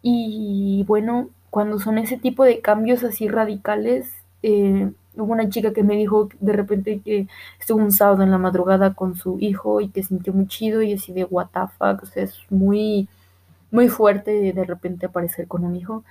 Y 0.07 0.83
bueno, 0.87 1.29
cuando 1.49 1.79
son 1.79 1.97
ese 1.97 2.17
tipo 2.17 2.43
de 2.43 2.61
cambios 2.61 3.03
así 3.03 3.27
radicales, 3.27 4.13
eh, 4.43 4.91
hubo 5.15 5.33
una 5.33 5.49
chica 5.49 5.73
que 5.73 5.81
me 5.81 5.95
dijo 5.95 6.29
de 6.39 6.53
repente 6.53 7.01
que 7.03 7.27
estuvo 7.59 7.79
un 7.79 7.91
sábado 7.91 8.21
en 8.21 8.29
la 8.29 8.37
madrugada 8.37 8.93
con 8.93 9.15
su 9.15 9.39
hijo 9.39 9.81
y 9.81 9.89
que 9.89 10.03
sintió 10.03 10.31
muy 10.31 10.47
chido 10.47 10.83
y 10.83 10.93
así 10.93 11.11
de 11.11 11.23
what 11.25 11.47
the 11.53 11.61
fuck, 11.79 12.03
o 12.03 12.05
sea, 12.05 12.23
es 12.23 12.35
muy, 12.51 13.09
muy 13.71 13.89
fuerte 13.89 14.53
de 14.53 14.63
repente 14.63 15.07
aparecer 15.07 15.47
con 15.47 15.65
un 15.65 15.75
hijo. 15.75 16.03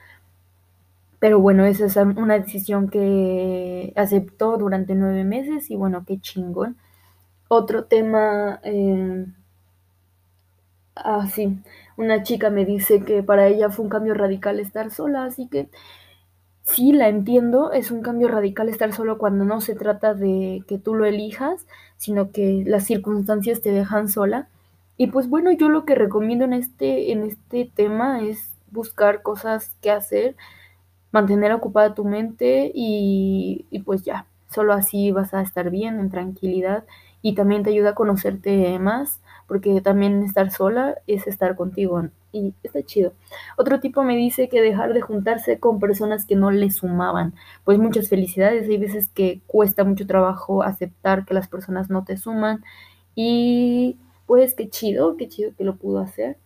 Pero 1.21 1.39
bueno, 1.39 1.65
esa 1.65 1.87
es 1.87 1.97
una 1.97 2.39
decisión 2.39 2.89
que 2.89 3.93
aceptó 3.97 4.59
durante 4.59 4.97
nueve 4.97 5.23
meses 5.25 5.71
y 5.71 5.77
bueno, 5.77 6.05
qué 6.05 6.19
chingón. 6.21 6.77
Otro 7.49 7.85
tema 7.85 8.61
eh, 8.65 9.27
Ah, 10.97 11.27
sí, 11.27 11.59
una 11.97 12.23
chica 12.23 12.51
me 12.51 12.65
dice 12.65 13.05
que 13.05 13.23
para 13.23 13.49
ella 13.49 13.69
fue 13.71 13.85
un 13.85 13.89
cambio 13.91 14.15
radical 14.15 14.61
estar 14.61 14.91
sola, 14.91 15.25
así 15.25 15.49
que 15.49 15.69
sí, 16.65 16.93
la 16.93 17.09
entiendo, 17.09 17.73
es 17.73 17.91
un 17.91 18.03
cambio 18.03 18.29
radical 18.29 18.69
estar 18.69 18.93
solo 18.95 19.19
cuando 19.19 19.45
no 19.45 19.61
se 19.61 19.75
trata 19.77 20.15
de 20.15 20.65
que 20.69 20.79
tú 20.79 20.95
lo 20.95 21.07
elijas, 21.07 21.67
sino 21.99 22.33
que 22.33 22.65
las 22.67 22.85
circunstancias 22.87 23.63
te 23.63 23.73
dejan 23.73 24.09
sola. 24.09 24.49
Y 24.97 25.09
pues 25.09 25.29
bueno, 25.29 25.53
yo 25.53 25.69
lo 25.71 25.85
que 25.87 25.95
recomiendo 25.97 26.45
en 26.47 26.53
este, 26.55 27.13
en 27.13 27.25
este 27.25 27.71
tema 27.75 28.23
es 28.23 28.55
buscar 28.71 29.23
cosas 29.23 29.77
que 29.83 29.91
hacer, 29.91 30.37
mantener 31.13 31.53
ocupada 31.53 31.95
tu 31.95 32.05
mente 32.05 32.71
y, 32.75 33.67
y 33.71 33.81
pues 33.81 34.03
ya, 34.05 34.27
solo 34.51 34.73
así 34.73 35.11
vas 35.13 35.33
a 35.35 35.43
estar 35.43 35.71
bien, 35.71 36.01
en 36.01 36.11
tranquilidad 36.11 36.85
y 37.23 37.35
también 37.35 37.63
te 37.63 37.71
ayuda 37.71 37.91
a 37.91 37.95
conocerte 37.95 38.79
más 38.79 39.21
porque 39.47 39.81
también 39.81 40.23
estar 40.23 40.51
sola 40.51 40.97
es 41.07 41.27
estar 41.27 41.57
contigo 41.57 42.09
y 42.33 42.55
está 42.63 42.83
chido. 42.83 43.13
Otro 43.57 43.81
tipo 43.81 44.03
me 44.03 44.17
dice 44.17 44.49
que 44.49 44.61
dejar 44.61 44.93
de 44.95 45.01
juntarse 45.01 45.59
con 45.59 45.81
personas 45.81 46.27
que 46.27 46.37
no 46.37 46.51
le 46.51 46.71
sumaban. 46.71 47.35
Pues 47.65 47.79
muchas 47.79 48.09
felicidades, 48.09 48.69
hay 48.69 48.79
veces 48.79 49.09
que 49.09 49.41
cuesta 49.47 49.85
mucho 49.85 50.07
trabajo 50.07 50.63
aceptar 50.63 51.25
que 51.25 51.35
las 51.35 51.49
personas 51.49 51.91
no 51.91 52.05
te 52.05 52.17
suman 52.17 52.65
y 53.15 53.97
pues 54.27 54.55
qué 54.55 54.69
chido, 54.69 55.17
qué 55.17 55.29
chido 55.29 55.53
que 55.57 55.65
lo 55.65 55.77
pudo 55.77 56.01
hacer. 56.01 56.37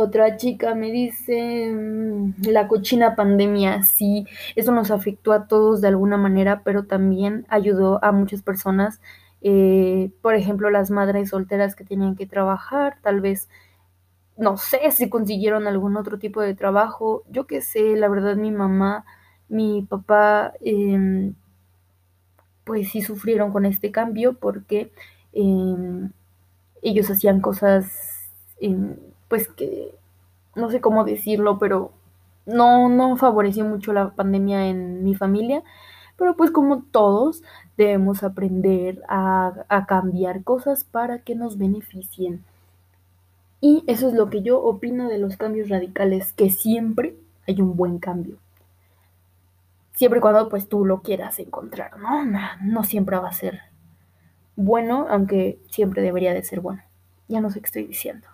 Otra 0.00 0.36
chica 0.36 0.76
me 0.76 0.92
dice, 0.92 1.72
mm, 1.74 2.34
la 2.50 2.68
cochina 2.68 3.16
pandemia, 3.16 3.82
sí, 3.82 4.26
eso 4.54 4.70
nos 4.70 4.92
afectó 4.92 5.32
a 5.32 5.48
todos 5.48 5.80
de 5.80 5.88
alguna 5.88 6.16
manera, 6.16 6.62
pero 6.64 6.84
también 6.84 7.46
ayudó 7.48 7.98
a 8.04 8.12
muchas 8.12 8.42
personas 8.42 9.00
eh, 9.42 10.10
por 10.22 10.34
ejemplo, 10.34 10.70
las 10.70 10.90
madres 10.90 11.30
solteras 11.30 11.74
que 11.76 11.84
tenían 11.84 12.16
que 12.16 12.26
trabajar, 12.26 12.98
tal 13.02 13.20
vez, 13.20 13.48
no 14.36 14.56
sé 14.58 14.90
si 14.92 15.10
consiguieron 15.10 15.66
algún 15.66 15.96
otro 15.96 16.18
tipo 16.18 16.40
de 16.42 16.54
trabajo, 16.54 17.24
yo 17.30 17.46
qué 17.46 17.62
sé, 17.62 17.96
la 17.96 18.08
verdad 18.08 18.36
mi 18.36 18.50
mamá, 18.52 19.04
mi 19.48 19.82
papá, 19.82 20.54
em, 20.62 21.34
pues 22.64 22.90
sí 22.90 23.02
sufrieron 23.02 23.52
con 23.52 23.64
este 23.66 23.90
cambio 23.90 24.34
porque 24.34 24.92
em, 25.32 26.10
ellos 26.82 27.10
hacían 27.10 27.40
cosas, 27.40 28.30
em, 28.60 28.96
pues 29.28 29.48
que, 29.48 29.94
no 30.56 30.70
sé 30.70 30.80
cómo 30.80 31.04
decirlo, 31.04 31.58
pero 31.58 31.92
no, 32.46 32.88
no 32.88 33.16
favoreció 33.16 33.64
mucho 33.64 33.92
la 33.92 34.10
pandemia 34.10 34.68
en 34.68 35.04
mi 35.04 35.14
familia, 35.14 35.62
pero 36.18 36.36
pues 36.36 36.50
como 36.50 36.82
todos, 36.82 37.42
debemos 37.76 38.24
aprender 38.24 39.00
a, 39.08 39.84
cambiar 39.86 40.42
cosas 40.42 40.82
para 40.82 41.20
que 41.20 41.36
nos 41.36 41.56
beneficien. 41.56 42.44
Y 43.60 43.84
eso 43.86 44.08
es 44.08 44.14
lo 44.14 44.28
que 44.28 44.42
yo 44.42 44.60
opino 44.60 45.08
de 45.08 45.18
los 45.18 45.36
cambios 45.36 45.68
radicales, 45.68 46.32
que 46.32 46.50
siempre 46.50 47.16
hay 47.46 47.60
un 47.60 47.76
buen 47.76 47.98
cambio. 47.98 48.36
Siempre 49.92 50.18
y 50.18 50.20
cuando 50.20 50.48
pues 50.48 50.68
tú 50.68 50.84
lo 50.84 51.02
quieras 51.02 51.38
encontrar, 51.38 51.98
¿no? 51.98 52.24
No 52.62 52.84
siempre 52.84 53.16
va 53.16 53.28
a 53.28 53.32
ser 53.32 53.60
bueno, 54.56 55.06
aunque 55.08 55.60
siempre 55.70 56.02
debería 56.02 56.34
de 56.34 56.42
ser 56.42 56.60
bueno. 56.60 56.82
Ya 57.28 57.40
no 57.40 57.50
sé 57.50 57.60
qué 57.60 57.66
estoy 57.66 57.86
diciendo. 57.86 58.26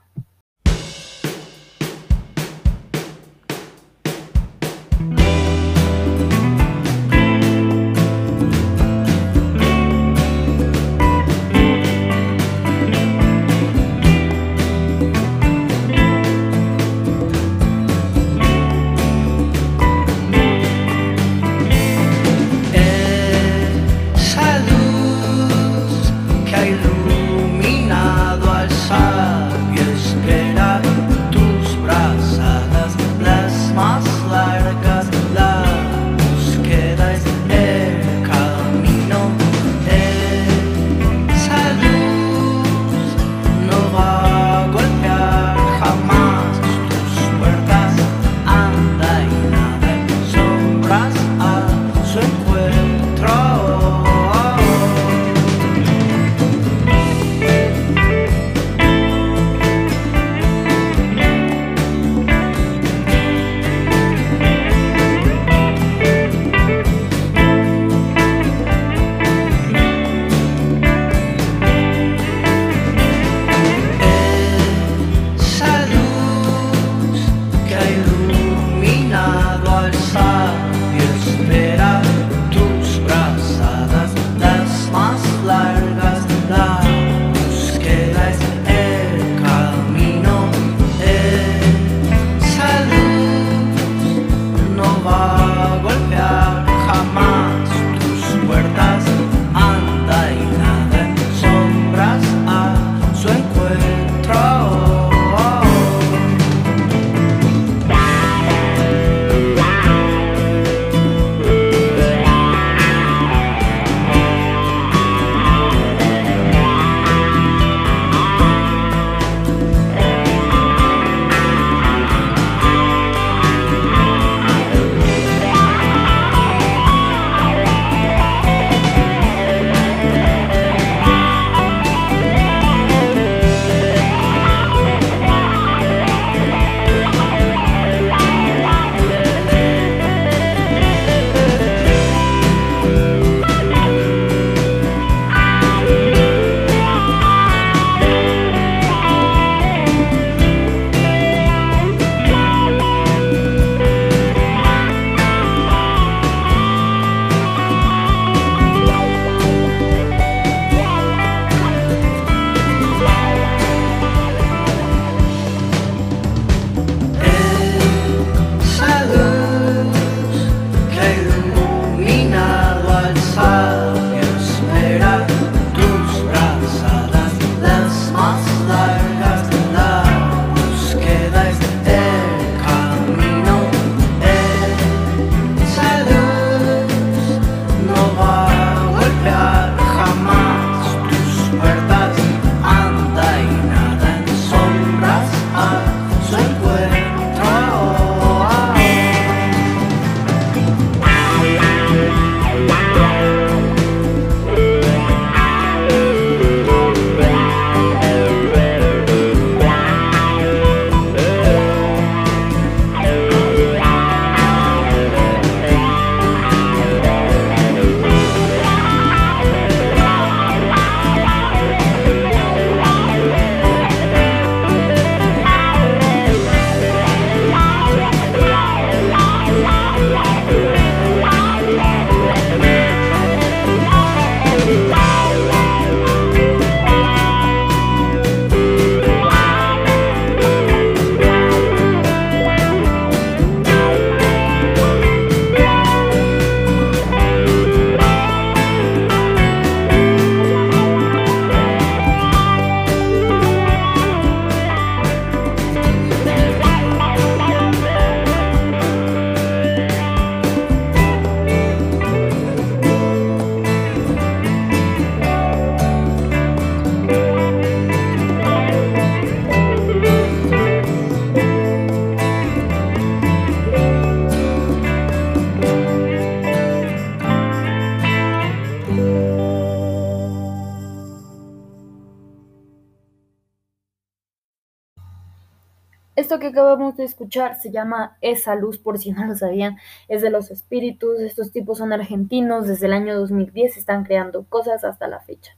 Esto 286.25 286.39
que 286.39 286.47
acabamos 286.47 286.97
de 286.97 287.05
escuchar 287.05 287.61
se 287.61 287.71
llama 287.71 288.17
Esa 288.23 288.55
Luz, 288.55 288.79
por 288.79 288.99
si 288.99 289.13
no 289.13 289.27
lo 289.27 289.37
sabían, 289.37 289.77
es 290.09 290.23
de 290.23 290.31
los 290.31 290.51
espíritus, 290.51 291.21
estos 291.21 291.53
tipos 291.53 291.77
son 291.77 291.93
argentinos, 291.93 292.67
desde 292.67 292.87
el 292.87 292.95
año 292.95 293.15
2010 293.15 293.77
están 293.77 294.05
creando 294.05 294.45
cosas 294.45 294.85
hasta 294.85 295.07
la 295.07 295.21
fecha. 295.21 295.55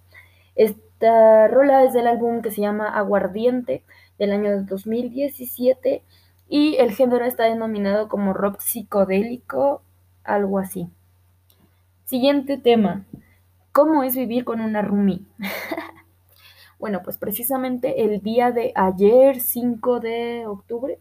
Esta 0.56 1.46
rola 1.46 1.84
es 1.84 1.92
del 1.92 2.08
álbum 2.08 2.42
que 2.42 2.50
se 2.50 2.62
llama 2.62 2.88
Aguardiente, 2.88 3.84
del 4.18 4.32
año 4.32 4.64
2017, 4.64 6.02
y 6.48 6.74
el 6.78 6.90
género 6.90 7.24
está 7.24 7.44
denominado 7.44 8.08
como 8.08 8.32
rock 8.32 8.58
psicodélico, 8.58 9.82
algo 10.24 10.58
así. 10.58 10.88
Siguiente 12.06 12.58
tema, 12.58 13.04
¿cómo 13.70 14.02
es 14.02 14.16
vivir 14.16 14.44
con 14.44 14.60
una 14.60 14.82
roomie? 14.82 15.20
Bueno, 16.78 17.02
pues 17.02 17.16
precisamente 17.18 18.04
el 18.04 18.20
día 18.22 18.52
de 18.52 18.72
ayer, 18.74 19.40
5 19.40 20.00
de 20.00 20.46
octubre, 20.46 20.98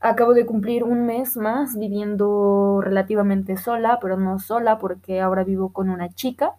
acabo 0.00 0.34
de 0.34 0.46
cumplir 0.46 0.82
un 0.84 1.06
mes 1.06 1.36
más 1.36 1.76
viviendo 1.78 2.80
relativamente 2.82 3.56
sola, 3.56 3.98
pero 4.00 4.16
no 4.16 4.38
sola 4.38 4.78
porque 4.78 5.20
ahora 5.20 5.44
vivo 5.44 5.72
con 5.72 5.90
una 5.90 6.08
chica. 6.10 6.54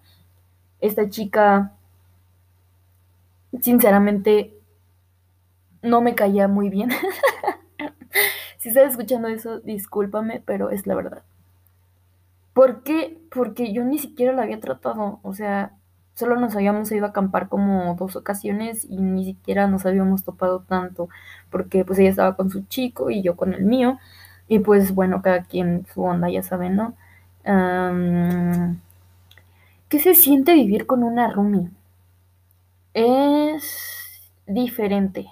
Esta 0.82 1.10
chica, 1.10 1.74
sinceramente, 3.62 4.54
no 5.82 6.02
me 6.02 6.16
caía 6.16 6.48
muy 6.48 6.70
bien. 6.70 6.90
si 8.58 8.70
estás 8.70 8.92
escuchando 8.92 9.28
eso, 9.28 9.60
discúlpame, 9.60 10.42
pero 10.46 10.70
es 10.70 10.88
la 10.88 10.96
verdad. 10.96 11.24
¿Por 12.54 12.84
qué? 12.84 13.20
Porque 13.32 13.74
yo 13.74 13.84
ni 13.84 13.98
siquiera 14.00 14.34
la 14.34 14.44
había 14.44 14.60
tratado, 14.60 15.20
o 15.24 15.34
sea, 15.34 15.78
solo 16.14 16.40
nos 16.40 16.56
habíamos 16.56 16.92
ido 16.92 17.06
a 17.06 17.10
acampar 17.10 17.50
como 17.50 17.96
dos 17.96 18.16
ocasiones 18.16 18.86
y 18.90 18.98
ni 18.98 19.26
siquiera 19.26 19.68
nos 19.68 19.86
habíamos 19.86 20.24
topado 20.24 20.62
tanto, 20.62 21.10
porque 21.50 21.86
pues 21.86 22.00
ella 22.00 22.10
estaba 22.10 22.36
con 22.36 22.50
su 22.50 22.64
chico 22.68 23.10
y 23.10 23.22
yo 23.22 23.36
con 23.36 23.54
el 23.54 23.64
mío, 23.64 24.00
y 24.48 24.60
pues 24.60 24.94
bueno, 24.94 25.22
cada 25.22 25.44
quien 25.44 25.86
su 25.94 26.04
onda, 26.04 26.30
ya 26.30 26.44
saben, 26.44 26.76
¿no? 26.76 26.94
¿Qué 29.90 30.00
se 30.00 30.16
siente 30.16 30.54
vivir 30.54 30.86
con 30.86 31.04
una 31.04 31.30
roomie? 31.32 31.70
Es 32.94 34.22
diferente, 34.46 35.28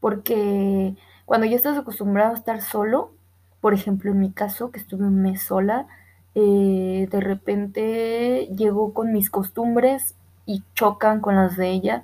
porque 0.00 0.94
cuando 1.24 1.46
ya 1.46 1.56
estás 1.56 1.78
acostumbrado 1.78 2.32
a 2.32 2.36
estar 2.36 2.60
solo, 2.62 3.12
por 3.60 3.74
ejemplo, 3.74 4.10
en 4.10 4.18
mi 4.18 4.32
caso, 4.32 4.70
que 4.70 4.80
estuve 4.80 5.04
un 5.04 5.22
mes 5.22 5.42
sola, 5.42 5.86
eh, 6.34 7.08
de 7.10 7.20
repente 7.20 8.48
llego 8.56 8.94
con 8.94 9.12
mis 9.12 9.30
costumbres 9.30 10.14
y 10.46 10.62
chocan 10.74 11.20
con 11.20 11.36
las 11.36 11.56
de 11.56 11.70
ella, 11.70 12.02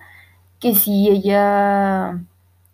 que 0.60 0.74
si 0.74 1.08
ella 1.10 2.20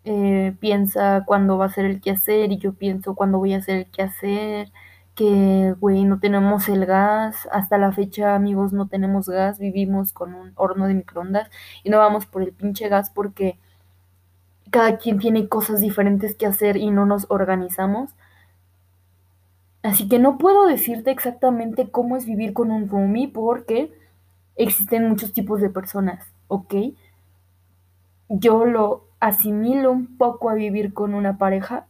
eh, 0.04 0.54
piensa 0.60 1.24
cuándo 1.26 1.58
va 1.58 1.66
a 1.66 1.68
ser 1.70 1.86
el 1.86 2.00
quehacer 2.00 2.52
y 2.52 2.58
yo 2.58 2.74
pienso 2.74 3.14
cuándo 3.14 3.38
voy 3.38 3.54
a 3.54 3.58
hacer 3.58 3.78
el 3.78 3.86
quehacer, 3.90 4.72
que, 5.14 5.74
güey, 5.80 6.04
no 6.04 6.18
tenemos 6.20 6.68
el 6.68 6.86
gas, 6.86 7.48
hasta 7.52 7.78
la 7.78 7.92
fecha, 7.92 8.34
amigos, 8.34 8.72
no 8.72 8.88
tenemos 8.88 9.28
gas, 9.28 9.58
vivimos 9.58 10.12
con 10.12 10.34
un 10.34 10.52
horno 10.56 10.86
de 10.88 10.94
microondas 10.94 11.50
y 11.84 11.90
no 11.90 11.98
vamos 11.98 12.26
por 12.26 12.42
el 12.42 12.52
pinche 12.52 12.88
gas 12.88 13.10
porque 13.10 13.58
cada 14.70 14.98
quien 14.98 15.18
tiene 15.18 15.48
cosas 15.48 15.80
diferentes 15.80 16.34
que 16.34 16.46
hacer 16.46 16.76
y 16.76 16.90
no 16.90 17.06
nos 17.06 17.26
organizamos. 17.30 18.10
Así 19.84 20.08
que 20.08 20.18
no 20.18 20.38
puedo 20.38 20.66
decirte 20.66 21.12
exactamente 21.12 21.88
cómo 21.90 22.16
es 22.16 22.26
vivir 22.26 22.52
con 22.52 22.72
un 22.72 22.88
roomie 22.88 23.28
porque 23.28 23.92
existen 24.56 25.08
muchos 25.08 25.32
tipos 25.32 25.60
de 25.60 25.70
personas, 25.70 26.26
¿ok? 26.48 26.74
Yo 28.28 28.64
lo 28.64 29.04
asimilo 29.20 29.92
un 29.92 30.16
poco 30.16 30.50
a 30.50 30.54
vivir 30.54 30.92
con 30.92 31.14
una 31.14 31.38
pareja 31.38 31.86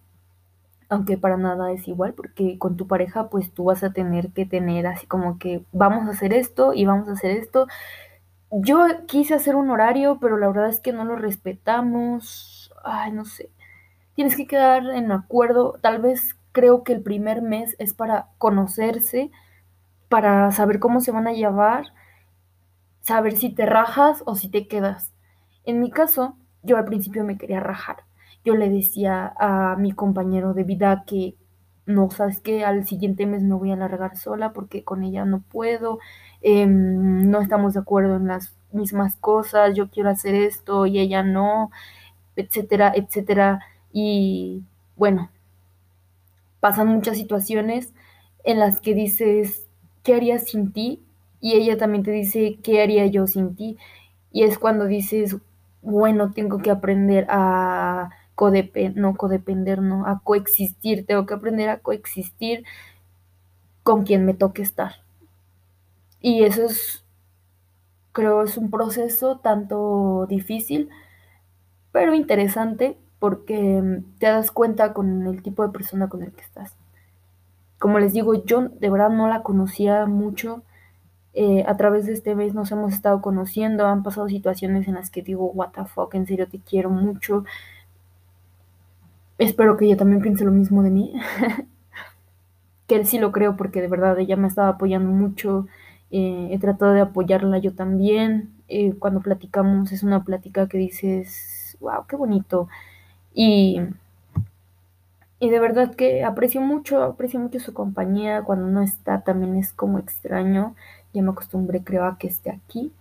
aunque 0.89 1.17
para 1.19 1.37
nada 1.37 1.73
es 1.73 1.89
igual, 1.89 2.15
porque 2.15 2.59
con 2.59 2.77
tu 2.77 2.87
pareja 2.87 3.29
pues 3.29 3.53
tú 3.53 3.65
vas 3.65 3.83
a 3.83 3.93
tener 3.93 4.31
que 4.33 4.47
tener 4.47 4.87
así 4.87 5.07
como 5.07 5.39
que 5.39 5.65
vamos 5.73 6.07
a 6.07 6.13
hacer 6.13 6.33
esto 6.33 6.73
y 6.75 6.85
vamos 6.85 7.09
a 7.09 7.13
hacer 7.13 7.33
esto. 7.33 7.67
Yo 8.51 8.87
quise 9.07 9.35
hacer 9.35 9.57
un 9.57 9.71
horario, 9.71 10.19
pero 10.21 10.37
la 10.37 10.49
verdad 10.49 10.69
es 10.69 10.81
que 10.81 10.93
no 10.93 11.05
lo 11.05 11.17
respetamos. 11.17 12.73
Ay, 12.85 13.13
no 13.13 13.25
sé. 13.25 13.51
Tienes 14.15 14.37
que 14.37 14.47
quedar 14.47 14.85
en 14.91 15.11
acuerdo. 15.13 15.79
Tal 15.81 16.01
vez 16.01 16.37
creo 16.55 16.85
que 16.85 16.95
el 16.95 17.03
primer 17.03 17.43
mes 17.43 17.77
es 17.79 17.93
para 17.93 18.29
conocerse, 18.39 19.31
para 20.09 20.51
saber 20.53 20.79
cómo 20.79 21.03
se 21.03 21.13
van 21.13 21.27
a 21.27 21.35
llevar, 21.35 21.93
saber 23.03 23.37
si 23.37 23.55
te 23.55 23.67
rajas 23.67 24.23
o 24.25 24.37
si 24.37 24.49
te 24.49 24.67
quedas. 24.67 25.13
En 25.65 25.81
mi 25.81 25.91
caso, 25.91 26.39
yo 26.63 26.79
al 26.79 26.87
principio 26.87 27.25
me 27.25 27.37
quería 27.37 27.61
rajar 27.61 28.05
yo 28.45 28.55
le 28.57 28.71
decía 28.71 29.33
a 29.39 29.77
mi 29.77 29.93
compañero 29.93 30.55
de 30.55 30.65
vida 30.65 31.05
que 31.07 31.37
no, 31.87 32.11
sabes 32.11 32.41
que 32.41 32.65
al 32.65 32.87
siguiente 32.87 33.27
mes 33.27 33.43
me 33.43 33.55
voy 33.55 33.73
a 33.73 33.77
largar 33.77 34.17
sola 34.17 34.53
porque 34.53 34.85
con 34.85 35.03
ella 35.05 35.25
no 35.25 35.43
puedo, 35.43 35.99
em, 36.43 37.31
no 37.31 37.41
estamos 37.41 37.75
de 37.75 37.81
acuerdo 37.81 38.17
en 38.17 38.27
las 38.29 38.55
mismas 38.73 39.17
cosas, 39.17 39.75
yo 39.77 39.91
quiero 39.91 40.11
hacer 40.11 40.35
esto 40.35 40.87
y 40.87 40.99
ella 40.99 41.23
no, 41.23 41.71
etcétera, 42.37 42.93
etcétera. 42.95 43.61
Y 43.93 44.65
bueno, 44.97 45.31
pasan 46.65 46.89
muchas 46.89 47.19
situaciones 47.19 47.93
en 48.43 48.59
las 48.59 48.81
que 48.81 48.95
dices, 48.95 49.69
¿qué 50.03 50.15
harías 50.15 50.45
sin 50.45 50.73
ti? 50.73 51.05
Y 51.39 51.57
ella 51.57 51.77
también 51.77 52.03
te 52.05 52.11
dice, 52.11 52.59
¿qué 52.63 52.81
haría 52.81 53.05
yo 53.05 53.27
sin 53.27 53.55
ti? 53.55 53.77
Y 54.33 54.45
es 54.45 54.59
cuando 54.59 54.87
dices, 54.87 55.37
bueno, 55.83 56.33
tengo 56.33 56.61
que 56.61 56.71
aprender 56.71 57.27
a 57.29 58.09
no 58.95 59.15
codepender, 59.15 59.83
no, 59.83 60.07
a 60.07 60.23
coexistir, 60.25 61.05
tengo 61.05 61.27
que 61.27 61.35
aprender 61.35 61.69
a 61.69 61.81
coexistir 61.81 62.65
con 63.83 64.05
quien 64.05 64.25
me 64.25 64.33
toque 64.33 64.63
estar. 64.63 65.03
Y 66.23 66.45
eso 66.45 66.65
es, 66.65 67.05
creo, 68.13 68.43
es 68.43 68.57
un 68.57 68.71
proceso 68.71 69.37
tanto 69.37 70.25
difícil, 70.31 70.89
pero 71.93 72.15
interesante 72.15 72.97
porque 73.25 74.03
te 74.19 74.27
das 74.27 74.51
cuenta 74.51 74.93
con 74.93 75.27
el 75.27 75.43
tipo 75.43 75.67
de 75.67 75.73
persona 75.73 76.11
con 76.11 76.23
el 76.23 76.33
que 76.33 76.43
estás. 76.43 76.75
Como 77.79 77.99
les 77.99 78.13
digo, 78.13 78.45
yo 78.45 78.69
de 78.69 78.91
verdad 78.91 79.09
no 79.09 79.29
la 79.29 79.43
conocía 79.43 80.05
mucho. 80.05 80.63
Eh, 81.33 81.65
a 81.67 81.75
través 81.79 82.05
de 82.05 82.13
este 82.13 82.35
mes 82.35 82.53
nos 82.53 82.71
hemos 82.71 82.93
estado 82.93 83.23
conociendo, 83.23 83.87
han 83.87 84.03
pasado 84.03 84.29
situaciones 84.29 84.89
en 84.89 84.95
las 84.97 85.09
que 85.11 85.23
digo, 85.23 85.47
what 85.53 85.71
en 86.13 86.27
serio 86.27 86.49
te 86.49 86.59
quiero 86.59 86.91
mucho, 86.91 87.45
Espero 89.39 89.79
que 89.79 89.87
ella 89.87 89.97
también 89.97 90.21
piense 90.21 90.45
lo 90.45 90.53
mismo 90.53 90.83
de 90.83 90.91
mí. 90.91 91.15
que 92.87 92.97
él 92.97 93.07
sí 93.07 93.19
lo 93.19 93.33
creo 93.33 93.57
porque 93.57 93.81
de 93.81 93.89
verdad 93.89 94.19
ella 94.19 94.37
me 94.37 94.49
estaba 94.49 94.69
apoyando 94.69 95.11
mucho. 95.11 95.67
Eh, 96.11 96.49
he 96.51 96.59
tratado 96.59 96.93
de 96.93 97.01
apoyarla 97.01 97.57
yo 97.57 97.75
también. 97.75 98.53
Eh, 98.69 98.93
cuando 98.99 99.23
platicamos 99.23 99.93
es 99.93 100.03
una 100.03 100.25
plática 100.25 100.69
que 100.69 100.77
dices, 100.77 101.79
wow, 101.81 102.07
qué 102.07 102.17
bonito. 102.17 102.69
Y, 103.35 103.81
y 105.41 105.51
de 105.51 105.61
verdad 105.61 105.95
que 105.95 106.25
aprecio 106.25 106.61
mucho, 106.61 107.03
aprecio 107.03 107.41
mucho 107.41 107.61
su 107.61 107.75
compañía. 107.75 108.43
Cuando 108.43 108.67
no 108.69 108.83
está 108.83 109.23
también 109.23 109.57
es 109.57 109.73
como 109.73 109.99
extraño. 109.99 110.75
Ya 111.13 111.23
me 111.23 111.31
acostumbré 111.31 111.83
creo 111.85 112.05
a 112.05 112.19
que 112.19 112.29
esté 112.29 112.51
aquí. 112.51 112.93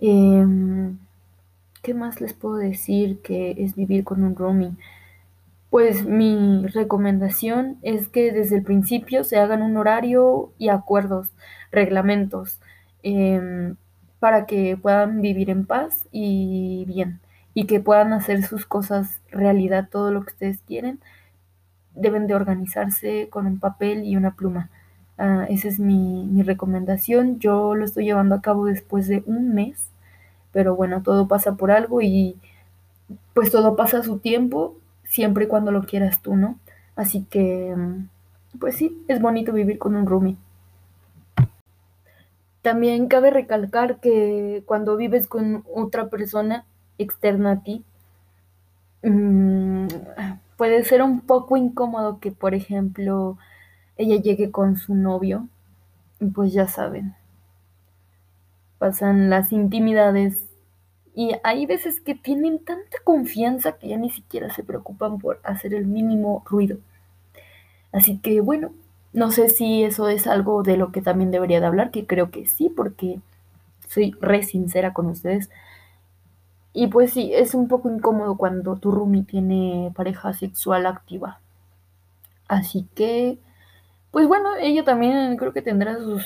Em, 0.00 0.98
¿Qué 1.82 1.94
más 1.94 2.20
les 2.20 2.34
puedo 2.34 2.56
decir 2.56 3.20
que 3.22 3.52
es 3.58 3.74
vivir 3.76 4.04
con 4.04 4.24
un 4.24 4.36
roomie? 4.36 4.72
Pues 5.70 6.04
mi 6.04 6.66
recomendación 6.66 7.78
es 7.82 8.08
que 8.08 8.32
desde 8.32 8.56
el 8.56 8.64
principio 8.64 9.22
se 9.24 9.38
hagan 9.38 9.62
un 9.62 9.76
horario 9.76 10.50
y 10.58 10.68
acuerdos, 10.68 11.28
reglamentos, 11.70 12.58
em, 13.02 13.76
para 14.18 14.46
que 14.46 14.76
puedan 14.76 15.22
vivir 15.22 15.48
en 15.50 15.64
paz 15.66 16.08
y 16.12 16.84
bien, 16.88 17.20
y 17.60 17.66
que 17.66 17.78
puedan 17.78 18.14
hacer 18.14 18.42
sus 18.42 18.64
cosas 18.64 19.20
realidad, 19.30 19.90
todo 19.90 20.10
lo 20.10 20.22
que 20.22 20.32
ustedes 20.32 20.60
quieren, 20.66 20.98
deben 21.94 22.26
de 22.26 22.34
organizarse 22.34 23.28
con 23.28 23.46
un 23.46 23.60
papel 23.60 24.02
y 24.04 24.16
una 24.16 24.34
pluma. 24.34 24.70
Ah, 25.18 25.44
esa 25.50 25.68
es 25.68 25.78
mi, 25.78 26.24
mi 26.24 26.42
recomendación. 26.42 27.38
Yo 27.38 27.74
lo 27.74 27.84
estoy 27.84 28.06
llevando 28.06 28.34
a 28.34 28.40
cabo 28.40 28.64
después 28.64 29.08
de 29.08 29.22
un 29.26 29.52
mes, 29.52 29.90
pero 30.52 30.74
bueno, 30.74 31.02
todo 31.02 31.28
pasa 31.28 31.56
por 31.56 31.70
algo 31.70 32.00
y 32.00 32.38
pues 33.34 33.50
todo 33.50 33.76
pasa 33.76 33.98
a 33.98 34.02
su 34.04 34.20
tiempo 34.20 34.78
siempre 35.04 35.44
y 35.44 35.48
cuando 35.48 35.70
lo 35.70 35.82
quieras 35.82 36.22
tú, 36.22 36.36
¿no? 36.36 36.58
Así 36.96 37.26
que, 37.28 37.76
pues 38.58 38.74
sí, 38.76 39.04
es 39.06 39.20
bonito 39.20 39.52
vivir 39.52 39.78
con 39.78 39.96
un 39.96 40.06
roomie. 40.06 40.38
También 42.62 43.06
cabe 43.06 43.30
recalcar 43.30 44.00
que 44.00 44.62
cuando 44.64 44.96
vives 44.96 45.26
con 45.26 45.62
otra 45.74 46.08
persona 46.08 46.64
externa 47.02 47.52
a 47.52 47.62
ti, 47.62 47.84
mm, 49.02 49.86
puede 50.56 50.84
ser 50.84 51.02
un 51.02 51.20
poco 51.20 51.56
incómodo 51.56 52.20
que, 52.20 52.32
por 52.32 52.54
ejemplo, 52.54 53.38
ella 53.96 54.16
llegue 54.22 54.50
con 54.50 54.76
su 54.76 54.94
novio, 54.94 55.48
y 56.20 56.26
pues 56.26 56.52
ya 56.52 56.68
saben, 56.68 57.14
pasan 58.78 59.30
las 59.30 59.52
intimidades 59.52 60.38
y 61.14 61.32
hay 61.44 61.66
veces 61.66 62.00
que 62.00 62.14
tienen 62.14 62.58
tanta 62.64 62.98
confianza 63.04 63.72
que 63.78 63.88
ya 63.88 63.96
ni 63.98 64.10
siquiera 64.10 64.50
se 64.54 64.64
preocupan 64.64 65.18
por 65.18 65.40
hacer 65.44 65.74
el 65.74 65.86
mínimo 65.86 66.42
ruido. 66.46 66.78
Así 67.92 68.18
que 68.18 68.40
bueno, 68.40 68.72
no 69.12 69.30
sé 69.30 69.48
si 69.48 69.82
eso 69.82 70.08
es 70.08 70.26
algo 70.26 70.62
de 70.62 70.76
lo 70.76 70.92
que 70.92 71.02
también 71.02 71.30
debería 71.30 71.60
de 71.60 71.66
hablar, 71.66 71.90
que 71.90 72.06
creo 72.06 72.30
que 72.30 72.46
sí, 72.46 72.68
porque 72.74 73.20
soy 73.88 74.12
re 74.20 74.42
sincera 74.44 74.94
con 74.94 75.06
ustedes. 75.06 75.50
Y 76.72 76.86
pues 76.86 77.12
sí, 77.12 77.32
es 77.34 77.54
un 77.54 77.68
poco 77.68 77.90
incómodo 77.90 78.36
cuando 78.36 78.76
tu 78.76 78.90
roomie 78.90 79.24
tiene 79.24 79.92
pareja 79.94 80.32
sexual 80.32 80.86
activa. 80.86 81.40
Así 82.48 82.88
que, 82.94 83.38
pues 84.10 84.26
bueno, 84.28 84.56
ella 84.56 84.84
también 84.84 85.36
creo 85.36 85.52
que 85.52 85.62
tendrá 85.62 85.98
sus, 85.98 86.24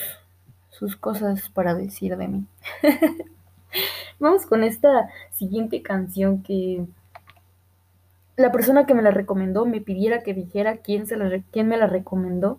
sus 0.70 0.96
cosas 0.96 1.48
para 1.50 1.74
decir 1.74 2.16
de 2.16 2.28
mí. 2.28 2.46
Vamos 4.18 4.46
con 4.46 4.64
esta 4.64 5.08
siguiente 5.32 5.82
canción 5.82 6.42
que 6.42 6.86
la 8.36 8.52
persona 8.52 8.86
que 8.86 8.94
me 8.94 9.02
la 9.02 9.10
recomendó 9.10 9.64
me 9.66 9.80
pidiera 9.80 10.22
que 10.22 10.34
dijera 10.34 10.78
quién, 10.78 11.06
se 11.06 11.16
quién 11.52 11.68
me 11.68 11.76
la 11.76 11.86
recomendó. 11.86 12.58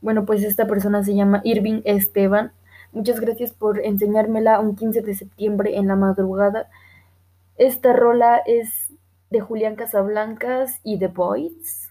Bueno, 0.00 0.24
pues 0.24 0.42
esta 0.42 0.66
persona 0.66 1.02
se 1.02 1.14
llama 1.14 1.40
Irving 1.44 1.80
Esteban. 1.84 2.52
Muchas 2.92 3.20
gracias 3.20 3.52
por 3.52 3.80
enseñármela 3.80 4.60
un 4.60 4.76
15 4.76 5.02
de 5.02 5.14
septiembre 5.14 5.76
en 5.76 5.88
la 5.88 5.96
madrugada. 5.96 6.68
Esta 7.58 7.94
rola 7.94 8.42
es 8.44 8.92
de 9.30 9.40
Julián 9.40 9.76
Casablancas 9.76 10.80
y 10.84 10.98
The 10.98 11.08
Boys. 11.08 11.90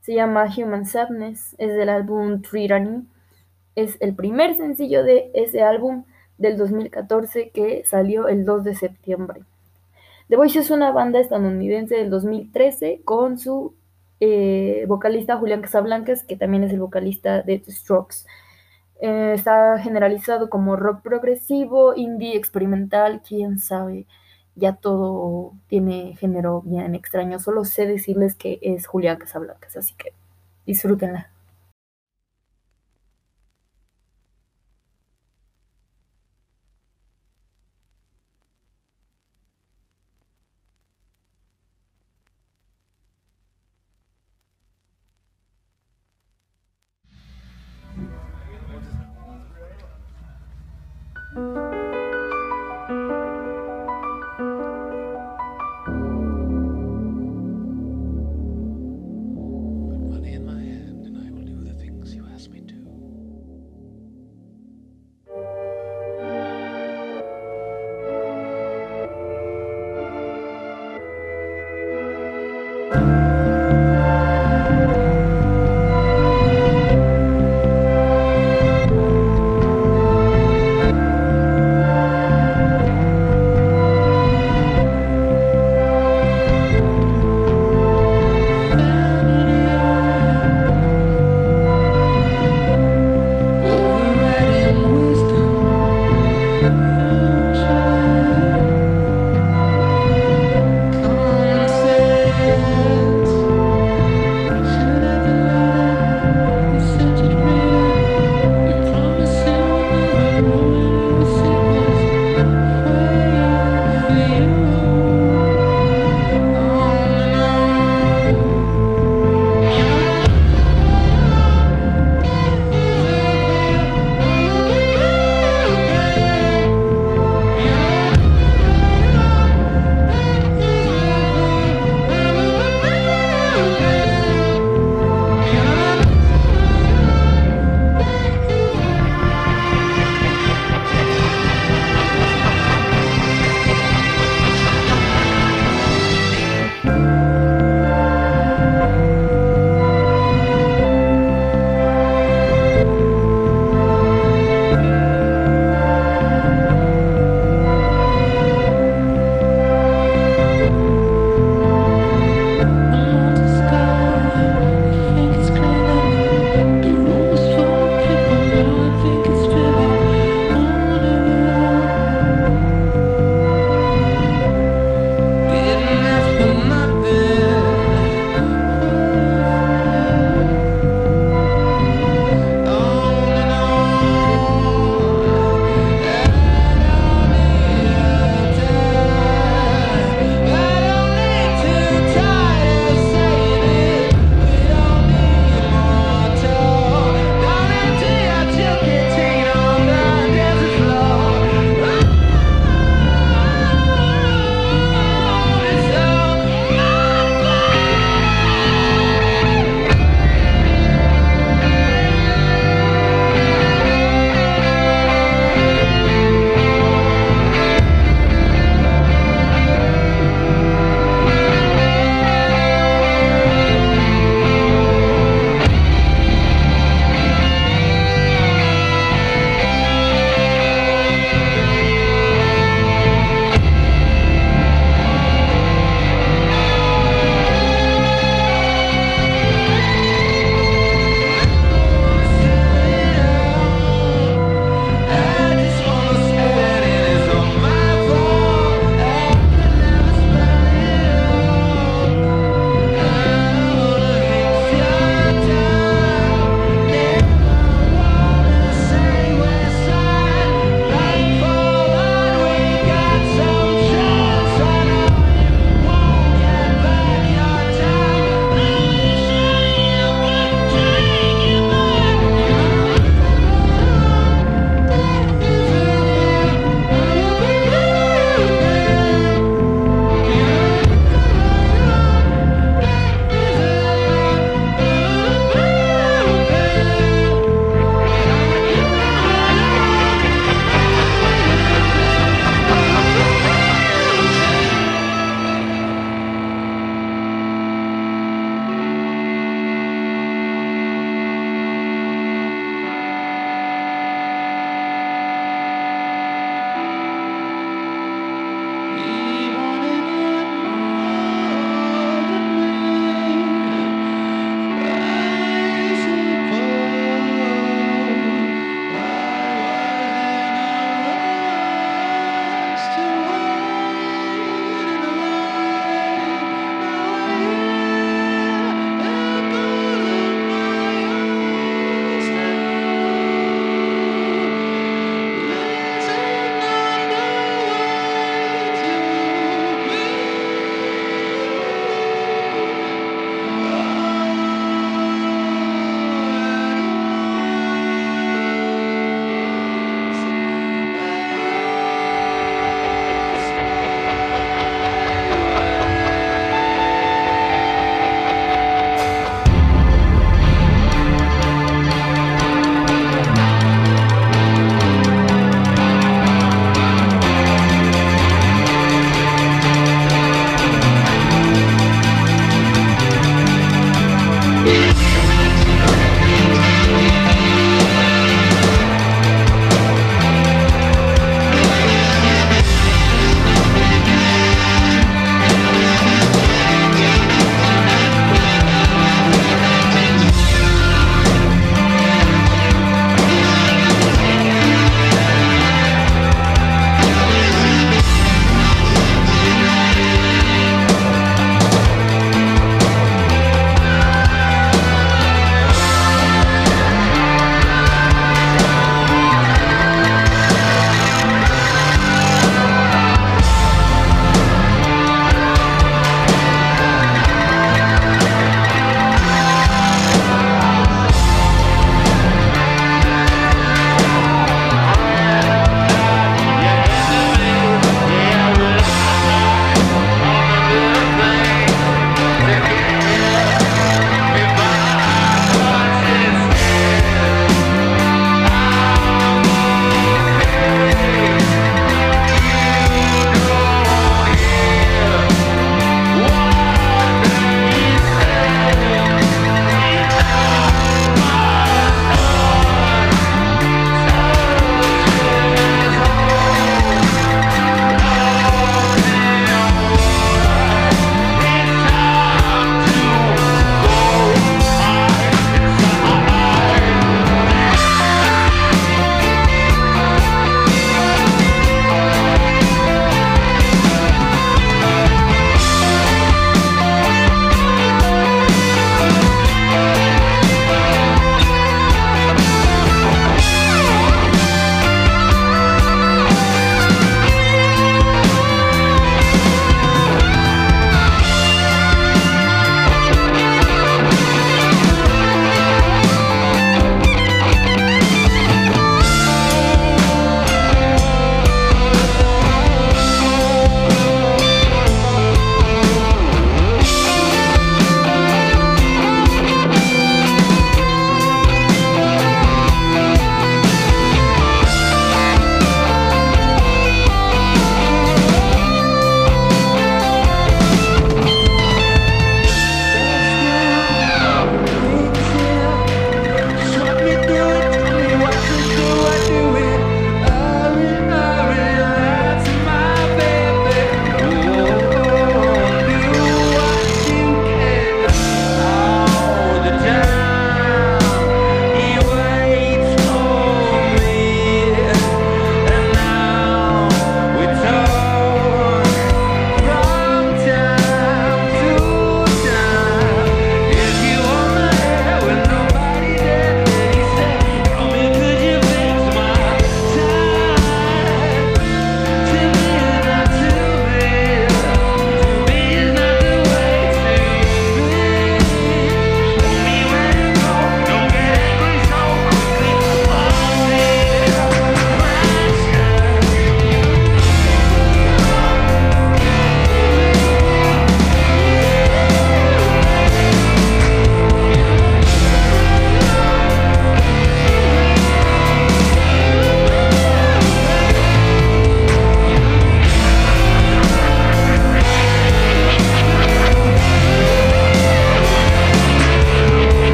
Se 0.00 0.14
llama 0.14 0.46
Human 0.56 0.86
Sadness, 0.86 1.56
es 1.58 1.74
del 1.74 1.88
álbum 1.88 2.42
Tyranny. 2.42 3.04
Es 3.74 3.96
el 4.00 4.14
primer 4.14 4.56
sencillo 4.56 5.02
de 5.02 5.32
ese 5.34 5.62
álbum 5.62 6.04
del 6.38 6.56
2014 6.56 7.50
que 7.50 7.84
salió 7.84 8.28
el 8.28 8.44
2 8.44 8.62
de 8.62 8.74
septiembre. 8.76 9.42
The 10.28 10.36
Voice 10.36 10.60
es 10.60 10.70
una 10.70 10.92
banda 10.92 11.18
estadounidense 11.18 11.96
del 11.96 12.10
2013 12.10 13.00
con 13.04 13.38
su 13.38 13.74
eh, 14.20 14.84
vocalista 14.86 15.38
Julián 15.38 15.62
Casablancas, 15.62 16.22
que 16.22 16.36
también 16.36 16.62
es 16.62 16.72
el 16.72 16.80
vocalista 16.80 17.42
de 17.42 17.58
The 17.58 17.72
Strokes. 17.72 18.26
Eh, 19.00 19.32
está 19.34 19.78
generalizado 19.78 20.48
como 20.48 20.76
rock 20.76 21.02
progresivo, 21.02 21.94
indie, 21.96 22.36
experimental, 22.36 23.22
quién 23.26 23.58
sabe. 23.58 24.06
Ya 24.58 24.74
todo 24.74 25.52
tiene 25.68 26.16
género 26.16 26.62
bien 26.62 26.94
extraño. 26.94 27.38
Solo 27.38 27.64
sé 27.64 27.86
decirles 27.86 28.34
que 28.34 28.58
es 28.62 28.86
Julián 28.86 29.18
Casablancas, 29.18 29.76
así 29.76 29.94
que 29.94 30.12
disfrútenla. 30.66 31.30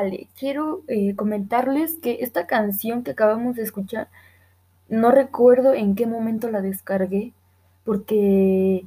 Vale, 0.00 0.28
quiero 0.38 0.82
eh, 0.88 1.14
comentarles 1.14 1.96
que 1.96 2.18
esta 2.20 2.46
canción 2.46 3.02
que 3.04 3.10
acabamos 3.10 3.56
de 3.56 3.62
escuchar, 3.64 4.08
no 4.88 5.10
recuerdo 5.12 5.74
en 5.74 5.94
qué 5.96 6.06
momento 6.06 6.50
la 6.50 6.62
descargué, 6.62 7.34
porque 7.84 8.84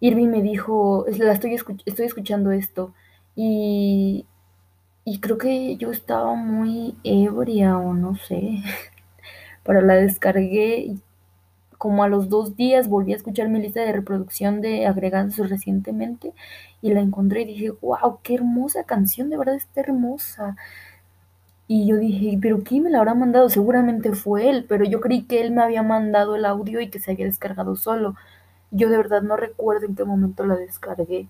Irving 0.00 0.28
me 0.28 0.42
dijo, 0.42 1.06
la 1.18 1.32
estoy, 1.34 1.54
estoy 1.86 2.06
escuchando 2.06 2.52
esto, 2.52 2.94
y, 3.36 4.26
y 5.04 5.20
creo 5.20 5.38
que 5.38 5.76
yo 5.78 5.92
estaba 5.92 6.34
muy 6.34 6.96
ebria 7.04 7.78
o 7.78 7.94
no 7.94 8.16
sé, 8.16 8.62
pero 9.64 9.80
la 9.82 9.94
descargué 9.96 10.78
y 10.80 11.02
como 11.78 12.02
a 12.04 12.08
los 12.08 12.28
dos 12.28 12.56
días 12.56 12.88
volví 12.88 13.12
a 13.12 13.16
escuchar 13.16 13.48
mi 13.48 13.60
lista 13.60 13.80
de 13.80 13.92
reproducción 13.92 14.60
de 14.60 14.86
agregados 14.86 15.36
recientemente 15.48 16.34
y 16.82 16.92
la 16.92 17.00
encontré 17.00 17.42
y 17.42 17.46
dije, 17.46 17.70
wow, 17.80 18.18
qué 18.22 18.34
hermosa 18.34 18.84
canción, 18.84 19.30
de 19.30 19.38
verdad 19.38 19.54
está 19.56 19.80
hermosa. 19.80 20.56
Y 21.68 21.86
yo 21.86 21.96
dije, 21.98 22.38
pero 22.40 22.62
¿quién 22.64 22.84
me 22.84 22.90
la 22.90 22.98
habrá 22.98 23.14
mandado? 23.14 23.48
Seguramente 23.50 24.12
fue 24.12 24.48
él, 24.48 24.64
pero 24.68 24.84
yo 24.84 25.00
creí 25.00 25.22
que 25.24 25.40
él 25.42 25.52
me 25.52 25.62
había 25.62 25.82
mandado 25.82 26.34
el 26.36 26.44
audio 26.46 26.80
y 26.80 26.88
que 26.90 26.98
se 26.98 27.12
había 27.12 27.26
descargado 27.26 27.76
solo. 27.76 28.16
Yo 28.70 28.90
de 28.90 28.96
verdad 28.96 29.22
no 29.22 29.36
recuerdo 29.36 29.86
en 29.86 29.94
qué 29.94 30.04
momento 30.04 30.46
la 30.46 30.56
descargué. 30.56 31.28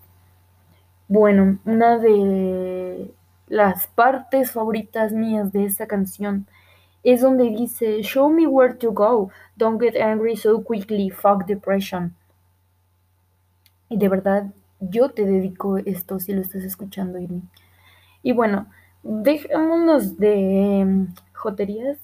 Bueno, 1.07 1.59
una 1.65 1.97
de 1.97 3.11
las 3.47 3.87
partes 3.87 4.51
favoritas 4.51 5.11
mías 5.11 5.51
de 5.51 5.65
esta 5.65 5.87
canción 5.87 6.47
es 7.03 7.21
donde 7.21 7.49
dice, 7.49 8.01
Show 8.01 8.29
me 8.29 8.47
where 8.47 8.73
to 8.75 8.91
go, 8.91 9.31
don't 9.55 9.81
get 9.81 9.95
angry 9.95 10.35
so 10.35 10.63
quickly, 10.63 11.09
fuck 11.09 11.45
depression. 11.45 12.15
Y 13.89 13.97
de 13.97 14.09
verdad, 14.09 14.53
yo 14.79 15.09
te 15.09 15.25
dedico 15.25 15.77
esto 15.77 16.19
si 16.19 16.33
lo 16.33 16.41
estás 16.41 16.63
escuchando, 16.63 17.19
Irmi. 17.19 17.41
Y 18.21 18.33
bueno, 18.33 18.67
dejémonos 19.03 20.17
de 20.17 20.79
em, 20.79 21.13
joterías 21.33 21.97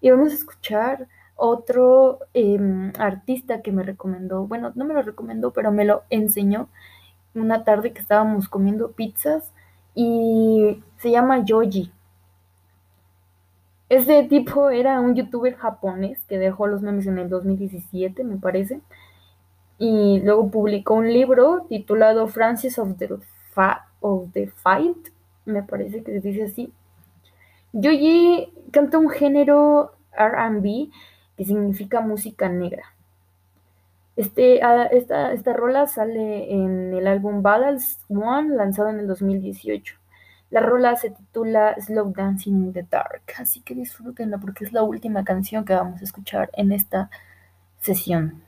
y 0.00 0.10
vamos 0.10 0.32
a 0.32 0.34
escuchar 0.34 1.08
otro 1.36 2.20
em, 2.34 2.92
artista 2.98 3.62
que 3.62 3.72
me 3.72 3.82
recomendó, 3.82 4.46
bueno, 4.46 4.72
no 4.74 4.84
me 4.84 4.94
lo 4.94 5.02
recomendó, 5.02 5.52
pero 5.52 5.72
me 5.72 5.84
lo 5.84 6.04
enseñó 6.10 6.68
una 7.34 7.64
tarde 7.64 7.92
que 7.92 8.00
estábamos 8.00 8.48
comiendo 8.48 8.92
pizzas 8.92 9.52
y 9.94 10.82
se 10.98 11.10
llama 11.10 11.44
Yoji. 11.44 11.92
Ese 13.88 14.22
tipo 14.24 14.70
era 14.70 15.00
un 15.00 15.14
youtuber 15.14 15.54
japonés 15.56 16.24
que 16.24 16.38
dejó 16.38 16.66
los 16.66 16.82
memes 16.82 17.06
en 17.06 17.18
el 17.18 17.28
2017, 17.28 18.24
me 18.24 18.36
parece. 18.36 18.80
Y 19.78 20.20
luego 20.20 20.50
publicó 20.50 20.94
un 20.94 21.12
libro 21.12 21.66
titulado 21.68 22.26
Francis 22.26 22.78
of 22.78 22.96
the, 22.96 24.46
Fight, 24.56 25.08
me 25.44 25.62
parece 25.62 26.02
que 26.02 26.12
se 26.12 26.28
dice 26.28 26.44
así. 26.44 26.72
Yoji 27.72 28.52
canta 28.70 28.98
un 28.98 29.10
género 29.10 29.92
RB 30.16 30.90
que 31.36 31.44
significa 31.44 32.00
música 32.00 32.48
negra. 32.48 32.94
Este, 34.16 34.60
esta, 34.92 35.32
esta 35.32 35.52
rola 35.52 35.86
sale 35.88 36.52
en 36.52 36.94
el 36.94 37.06
álbum 37.06 37.42
Battles 37.42 37.98
One, 38.08 38.54
lanzado 38.54 38.90
en 38.90 39.00
el 39.00 39.08
2018. 39.08 39.96
La 40.54 40.60
rola 40.60 40.94
se 40.94 41.10
titula 41.10 41.74
Slow 41.80 42.12
Dancing 42.12 42.52
in 42.52 42.72
the 42.72 42.86
Dark, 42.88 43.24
así 43.40 43.60
que 43.62 43.74
disfrútenla 43.74 44.38
porque 44.38 44.64
es 44.64 44.72
la 44.72 44.84
última 44.84 45.24
canción 45.24 45.64
que 45.64 45.74
vamos 45.74 46.00
a 46.00 46.04
escuchar 46.04 46.48
en 46.52 46.70
esta 46.70 47.10
sesión. 47.80 48.40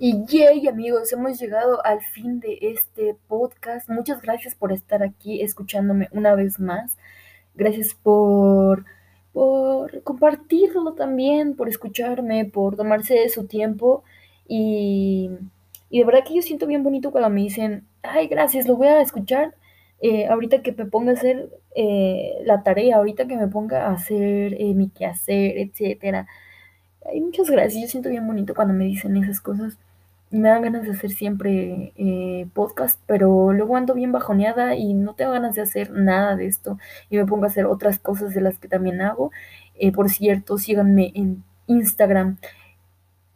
Y 0.00 0.24
yay 0.26 0.68
amigos, 0.68 1.12
hemos 1.12 1.40
llegado 1.40 1.84
al 1.84 2.00
fin 2.00 2.38
de 2.38 2.56
este 2.60 3.16
podcast. 3.26 3.88
Muchas 3.88 4.22
gracias 4.22 4.54
por 4.54 4.70
estar 4.72 5.02
aquí 5.02 5.42
escuchándome 5.42 6.08
una 6.12 6.36
vez 6.36 6.60
más. 6.60 6.96
Gracias 7.56 7.94
por, 7.94 8.84
por 9.32 10.04
compartirlo 10.04 10.94
también, 10.94 11.56
por 11.56 11.68
escucharme, 11.68 12.44
por 12.44 12.76
tomarse 12.76 13.28
su 13.28 13.48
tiempo. 13.48 14.04
Y, 14.46 15.30
y 15.90 15.98
de 15.98 16.04
verdad 16.04 16.22
que 16.24 16.36
yo 16.36 16.42
siento 16.42 16.68
bien 16.68 16.84
bonito 16.84 17.10
cuando 17.10 17.28
me 17.30 17.40
dicen, 17.40 17.84
ay, 18.02 18.28
gracias, 18.28 18.68
lo 18.68 18.76
voy 18.76 18.86
a 18.86 19.00
escuchar. 19.00 19.56
Eh, 20.00 20.28
ahorita 20.28 20.62
que 20.62 20.70
me 20.70 20.86
ponga 20.86 21.10
a 21.10 21.14
hacer 21.14 21.50
eh, 21.74 22.34
la 22.44 22.62
tarea, 22.62 22.98
ahorita 22.98 23.26
que 23.26 23.36
me 23.36 23.48
ponga 23.48 23.88
a 23.88 23.94
hacer 23.94 24.54
eh, 24.60 24.74
mi 24.74 24.90
quehacer, 24.90 25.58
etcétera. 25.58 26.28
Ay, 27.04 27.20
muchas 27.20 27.50
gracias, 27.50 27.82
yo 27.82 27.88
siento 27.88 28.10
bien 28.10 28.26
bonito 28.26 28.54
cuando 28.54 28.74
me 28.74 28.84
dicen 28.84 29.16
esas 29.16 29.40
cosas 29.40 29.76
me 30.30 30.48
dan 30.48 30.62
ganas 30.62 30.82
de 30.84 30.92
hacer 30.92 31.10
siempre 31.10 31.92
eh, 31.96 32.46
podcast, 32.54 33.00
pero 33.06 33.52
luego 33.52 33.76
ando 33.76 33.94
bien 33.94 34.12
bajoneada 34.12 34.74
y 34.76 34.94
no 34.94 35.14
tengo 35.14 35.32
ganas 35.32 35.54
de 35.54 35.62
hacer 35.62 35.90
nada 35.90 36.36
de 36.36 36.46
esto 36.46 36.78
y 37.08 37.16
me 37.16 37.26
pongo 37.26 37.44
a 37.44 37.48
hacer 37.48 37.66
otras 37.66 37.98
cosas 37.98 38.34
de 38.34 38.40
las 38.42 38.58
que 38.58 38.68
también 38.68 39.00
hago. 39.00 39.30
Eh, 39.74 39.92
por 39.92 40.10
cierto, 40.10 40.58
síganme 40.58 41.12
en 41.14 41.44
Instagram, 41.66 42.38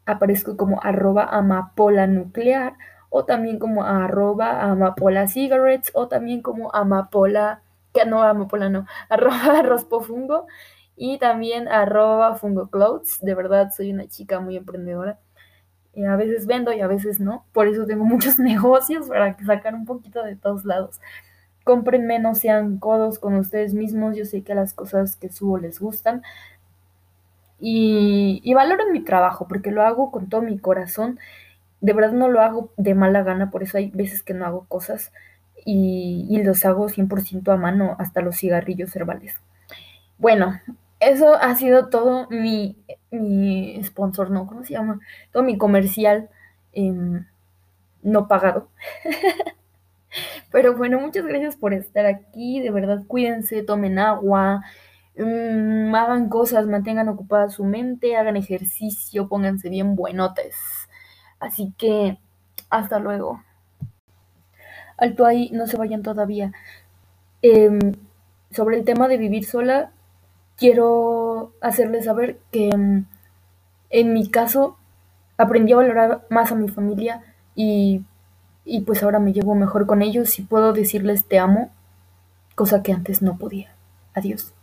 aparezco 0.06 0.56
como 0.56 0.80
arroba 0.82 1.24
amapola 1.24 2.06
nuclear 2.06 2.74
o 3.10 3.24
también 3.24 3.58
como 3.58 3.84
arroba 3.84 4.62
amapola 4.62 5.28
cigarettes 5.28 5.92
o 5.94 6.08
también 6.08 6.42
como 6.42 6.74
amapola, 6.74 7.62
que 7.94 8.04
no, 8.06 8.22
amapola 8.22 8.68
no, 8.68 8.86
arroba 9.08 9.62
rospofungo 9.62 10.46
y 10.96 11.18
también 11.18 11.68
arroba 11.68 12.34
fungo 12.36 12.68
clothes. 12.70 13.20
De 13.22 13.34
verdad, 13.34 13.70
soy 13.74 13.92
una 13.92 14.08
chica 14.08 14.40
muy 14.40 14.56
emprendedora 14.56 15.18
a 16.08 16.16
veces 16.16 16.46
vendo 16.46 16.72
y 16.72 16.80
a 16.80 16.86
veces 16.86 17.20
no. 17.20 17.44
Por 17.52 17.68
eso 17.68 17.86
tengo 17.86 18.04
muchos 18.06 18.38
negocios 18.38 19.08
para 19.08 19.36
sacar 19.44 19.74
un 19.74 19.84
poquito 19.84 20.22
de 20.22 20.36
todos 20.36 20.64
lados. 20.64 21.00
Compren 21.64 22.06
menos, 22.06 22.38
sean 22.38 22.78
codos 22.78 23.18
con 23.18 23.34
ustedes 23.34 23.74
mismos. 23.74 24.16
Yo 24.16 24.24
sé 24.24 24.42
que 24.42 24.54
las 24.54 24.74
cosas 24.74 25.16
que 25.16 25.30
subo 25.30 25.58
les 25.58 25.80
gustan. 25.80 26.22
Y, 27.60 28.40
y 28.42 28.54
valoren 28.54 28.92
mi 28.92 29.04
trabajo 29.04 29.46
porque 29.46 29.70
lo 29.70 29.82
hago 29.82 30.10
con 30.10 30.28
todo 30.28 30.42
mi 30.42 30.58
corazón. 30.58 31.18
De 31.80 31.92
verdad 31.92 32.12
no 32.12 32.28
lo 32.28 32.40
hago 32.40 32.72
de 32.76 32.94
mala 32.94 33.22
gana, 33.22 33.50
por 33.50 33.62
eso 33.62 33.78
hay 33.78 33.90
veces 33.90 34.22
que 34.22 34.34
no 34.34 34.46
hago 34.46 34.66
cosas 34.68 35.12
y, 35.64 36.26
y 36.30 36.42
los 36.42 36.64
hago 36.64 36.88
100% 36.88 37.52
a 37.52 37.56
mano, 37.56 37.96
hasta 37.98 38.20
los 38.22 38.36
cigarrillos 38.38 38.94
herbales. 38.96 39.36
Bueno, 40.18 40.60
eso 41.02 41.34
ha 41.34 41.54
sido 41.56 41.88
todo 41.88 42.28
mi, 42.30 42.76
mi 43.10 43.82
sponsor, 43.82 44.30
¿no? 44.30 44.46
¿Cómo 44.46 44.64
se 44.64 44.74
llama? 44.74 45.00
Todo 45.32 45.42
mi 45.42 45.58
comercial 45.58 46.30
eh, 46.72 46.92
no 48.02 48.28
pagado. 48.28 48.68
Pero 50.52 50.76
bueno, 50.76 51.00
muchas 51.00 51.26
gracias 51.26 51.56
por 51.56 51.74
estar 51.74 52.06
aquí. 52.06 52.60
De 52.60 52.70
verdad, 52.70 53.02
cuídense, 53.06 53.62
tomen 53.62 53.98
agua, 53.98 54.62
mmm, 55.16 55.94
hagan 55.94 56.28
cosas, 56.28 56.66
mantengan 56.66 57.08
ocupada 57.08 57.48
su 57.50 57.64
mente, 57.64 58.16
hagan 58.16 58.36
ejercicio, 58.36 59.28
pónganse 59.28 59.70
bien 59.70 59.96
buenotes. 59.96 60.56
Así 61.40 61.72
que, 61.78 62.18
hasta 62.70 62.98
luego. 62.98 63.42
Alto 64.96 65.26
ahí, 65.26 65.50
no 65.52 65.66
se 65.66 65.76
vayan 65.76 66.02
todavía. 66.02 66.52
Eh, 67.42 67.78
sobre 68.52 68.78
el 68.78 68.84
tema 68.84 69.08
de 69.08 69.16
vivir 69.18 69.44
sola, 69.44 69.92
quiero 70.56 71.52
hacerles 71.60 72.04
saber 72.04 72.38
que 72.50 72.76
mm, 72.76 73.06
en 73.90 74.12
mi 74.12 74.28
caso 74.28 74.76
aprendí 75.36 75.72
a 75.72 75.76
valorar 75.76 76.26
más 76.30 76.52
a 76.52 76.54
mi 76.54 76.68
familia 76.68 77.22
y, 77.54 78.02
y 78.64 78.82
pues 78.82 79.02
ahora 79.02 79.18
me 79.18 79.32
llevo 79.32 79.54
mejor 79.54 79.86
con 79.86 80.02
ellos 80.02 80.38
y 80.38 80.42
puedo 80.42 80.72
decirles 80.72 81.26
te 81.26 81.38
amo, 81.38 81.70
cosa 82.54 82.82
que 82.82 82.92
antes 82.92 83.22
no 83.22 83.38
podía. 83.38 83.74
Adiós. 84.14 84.54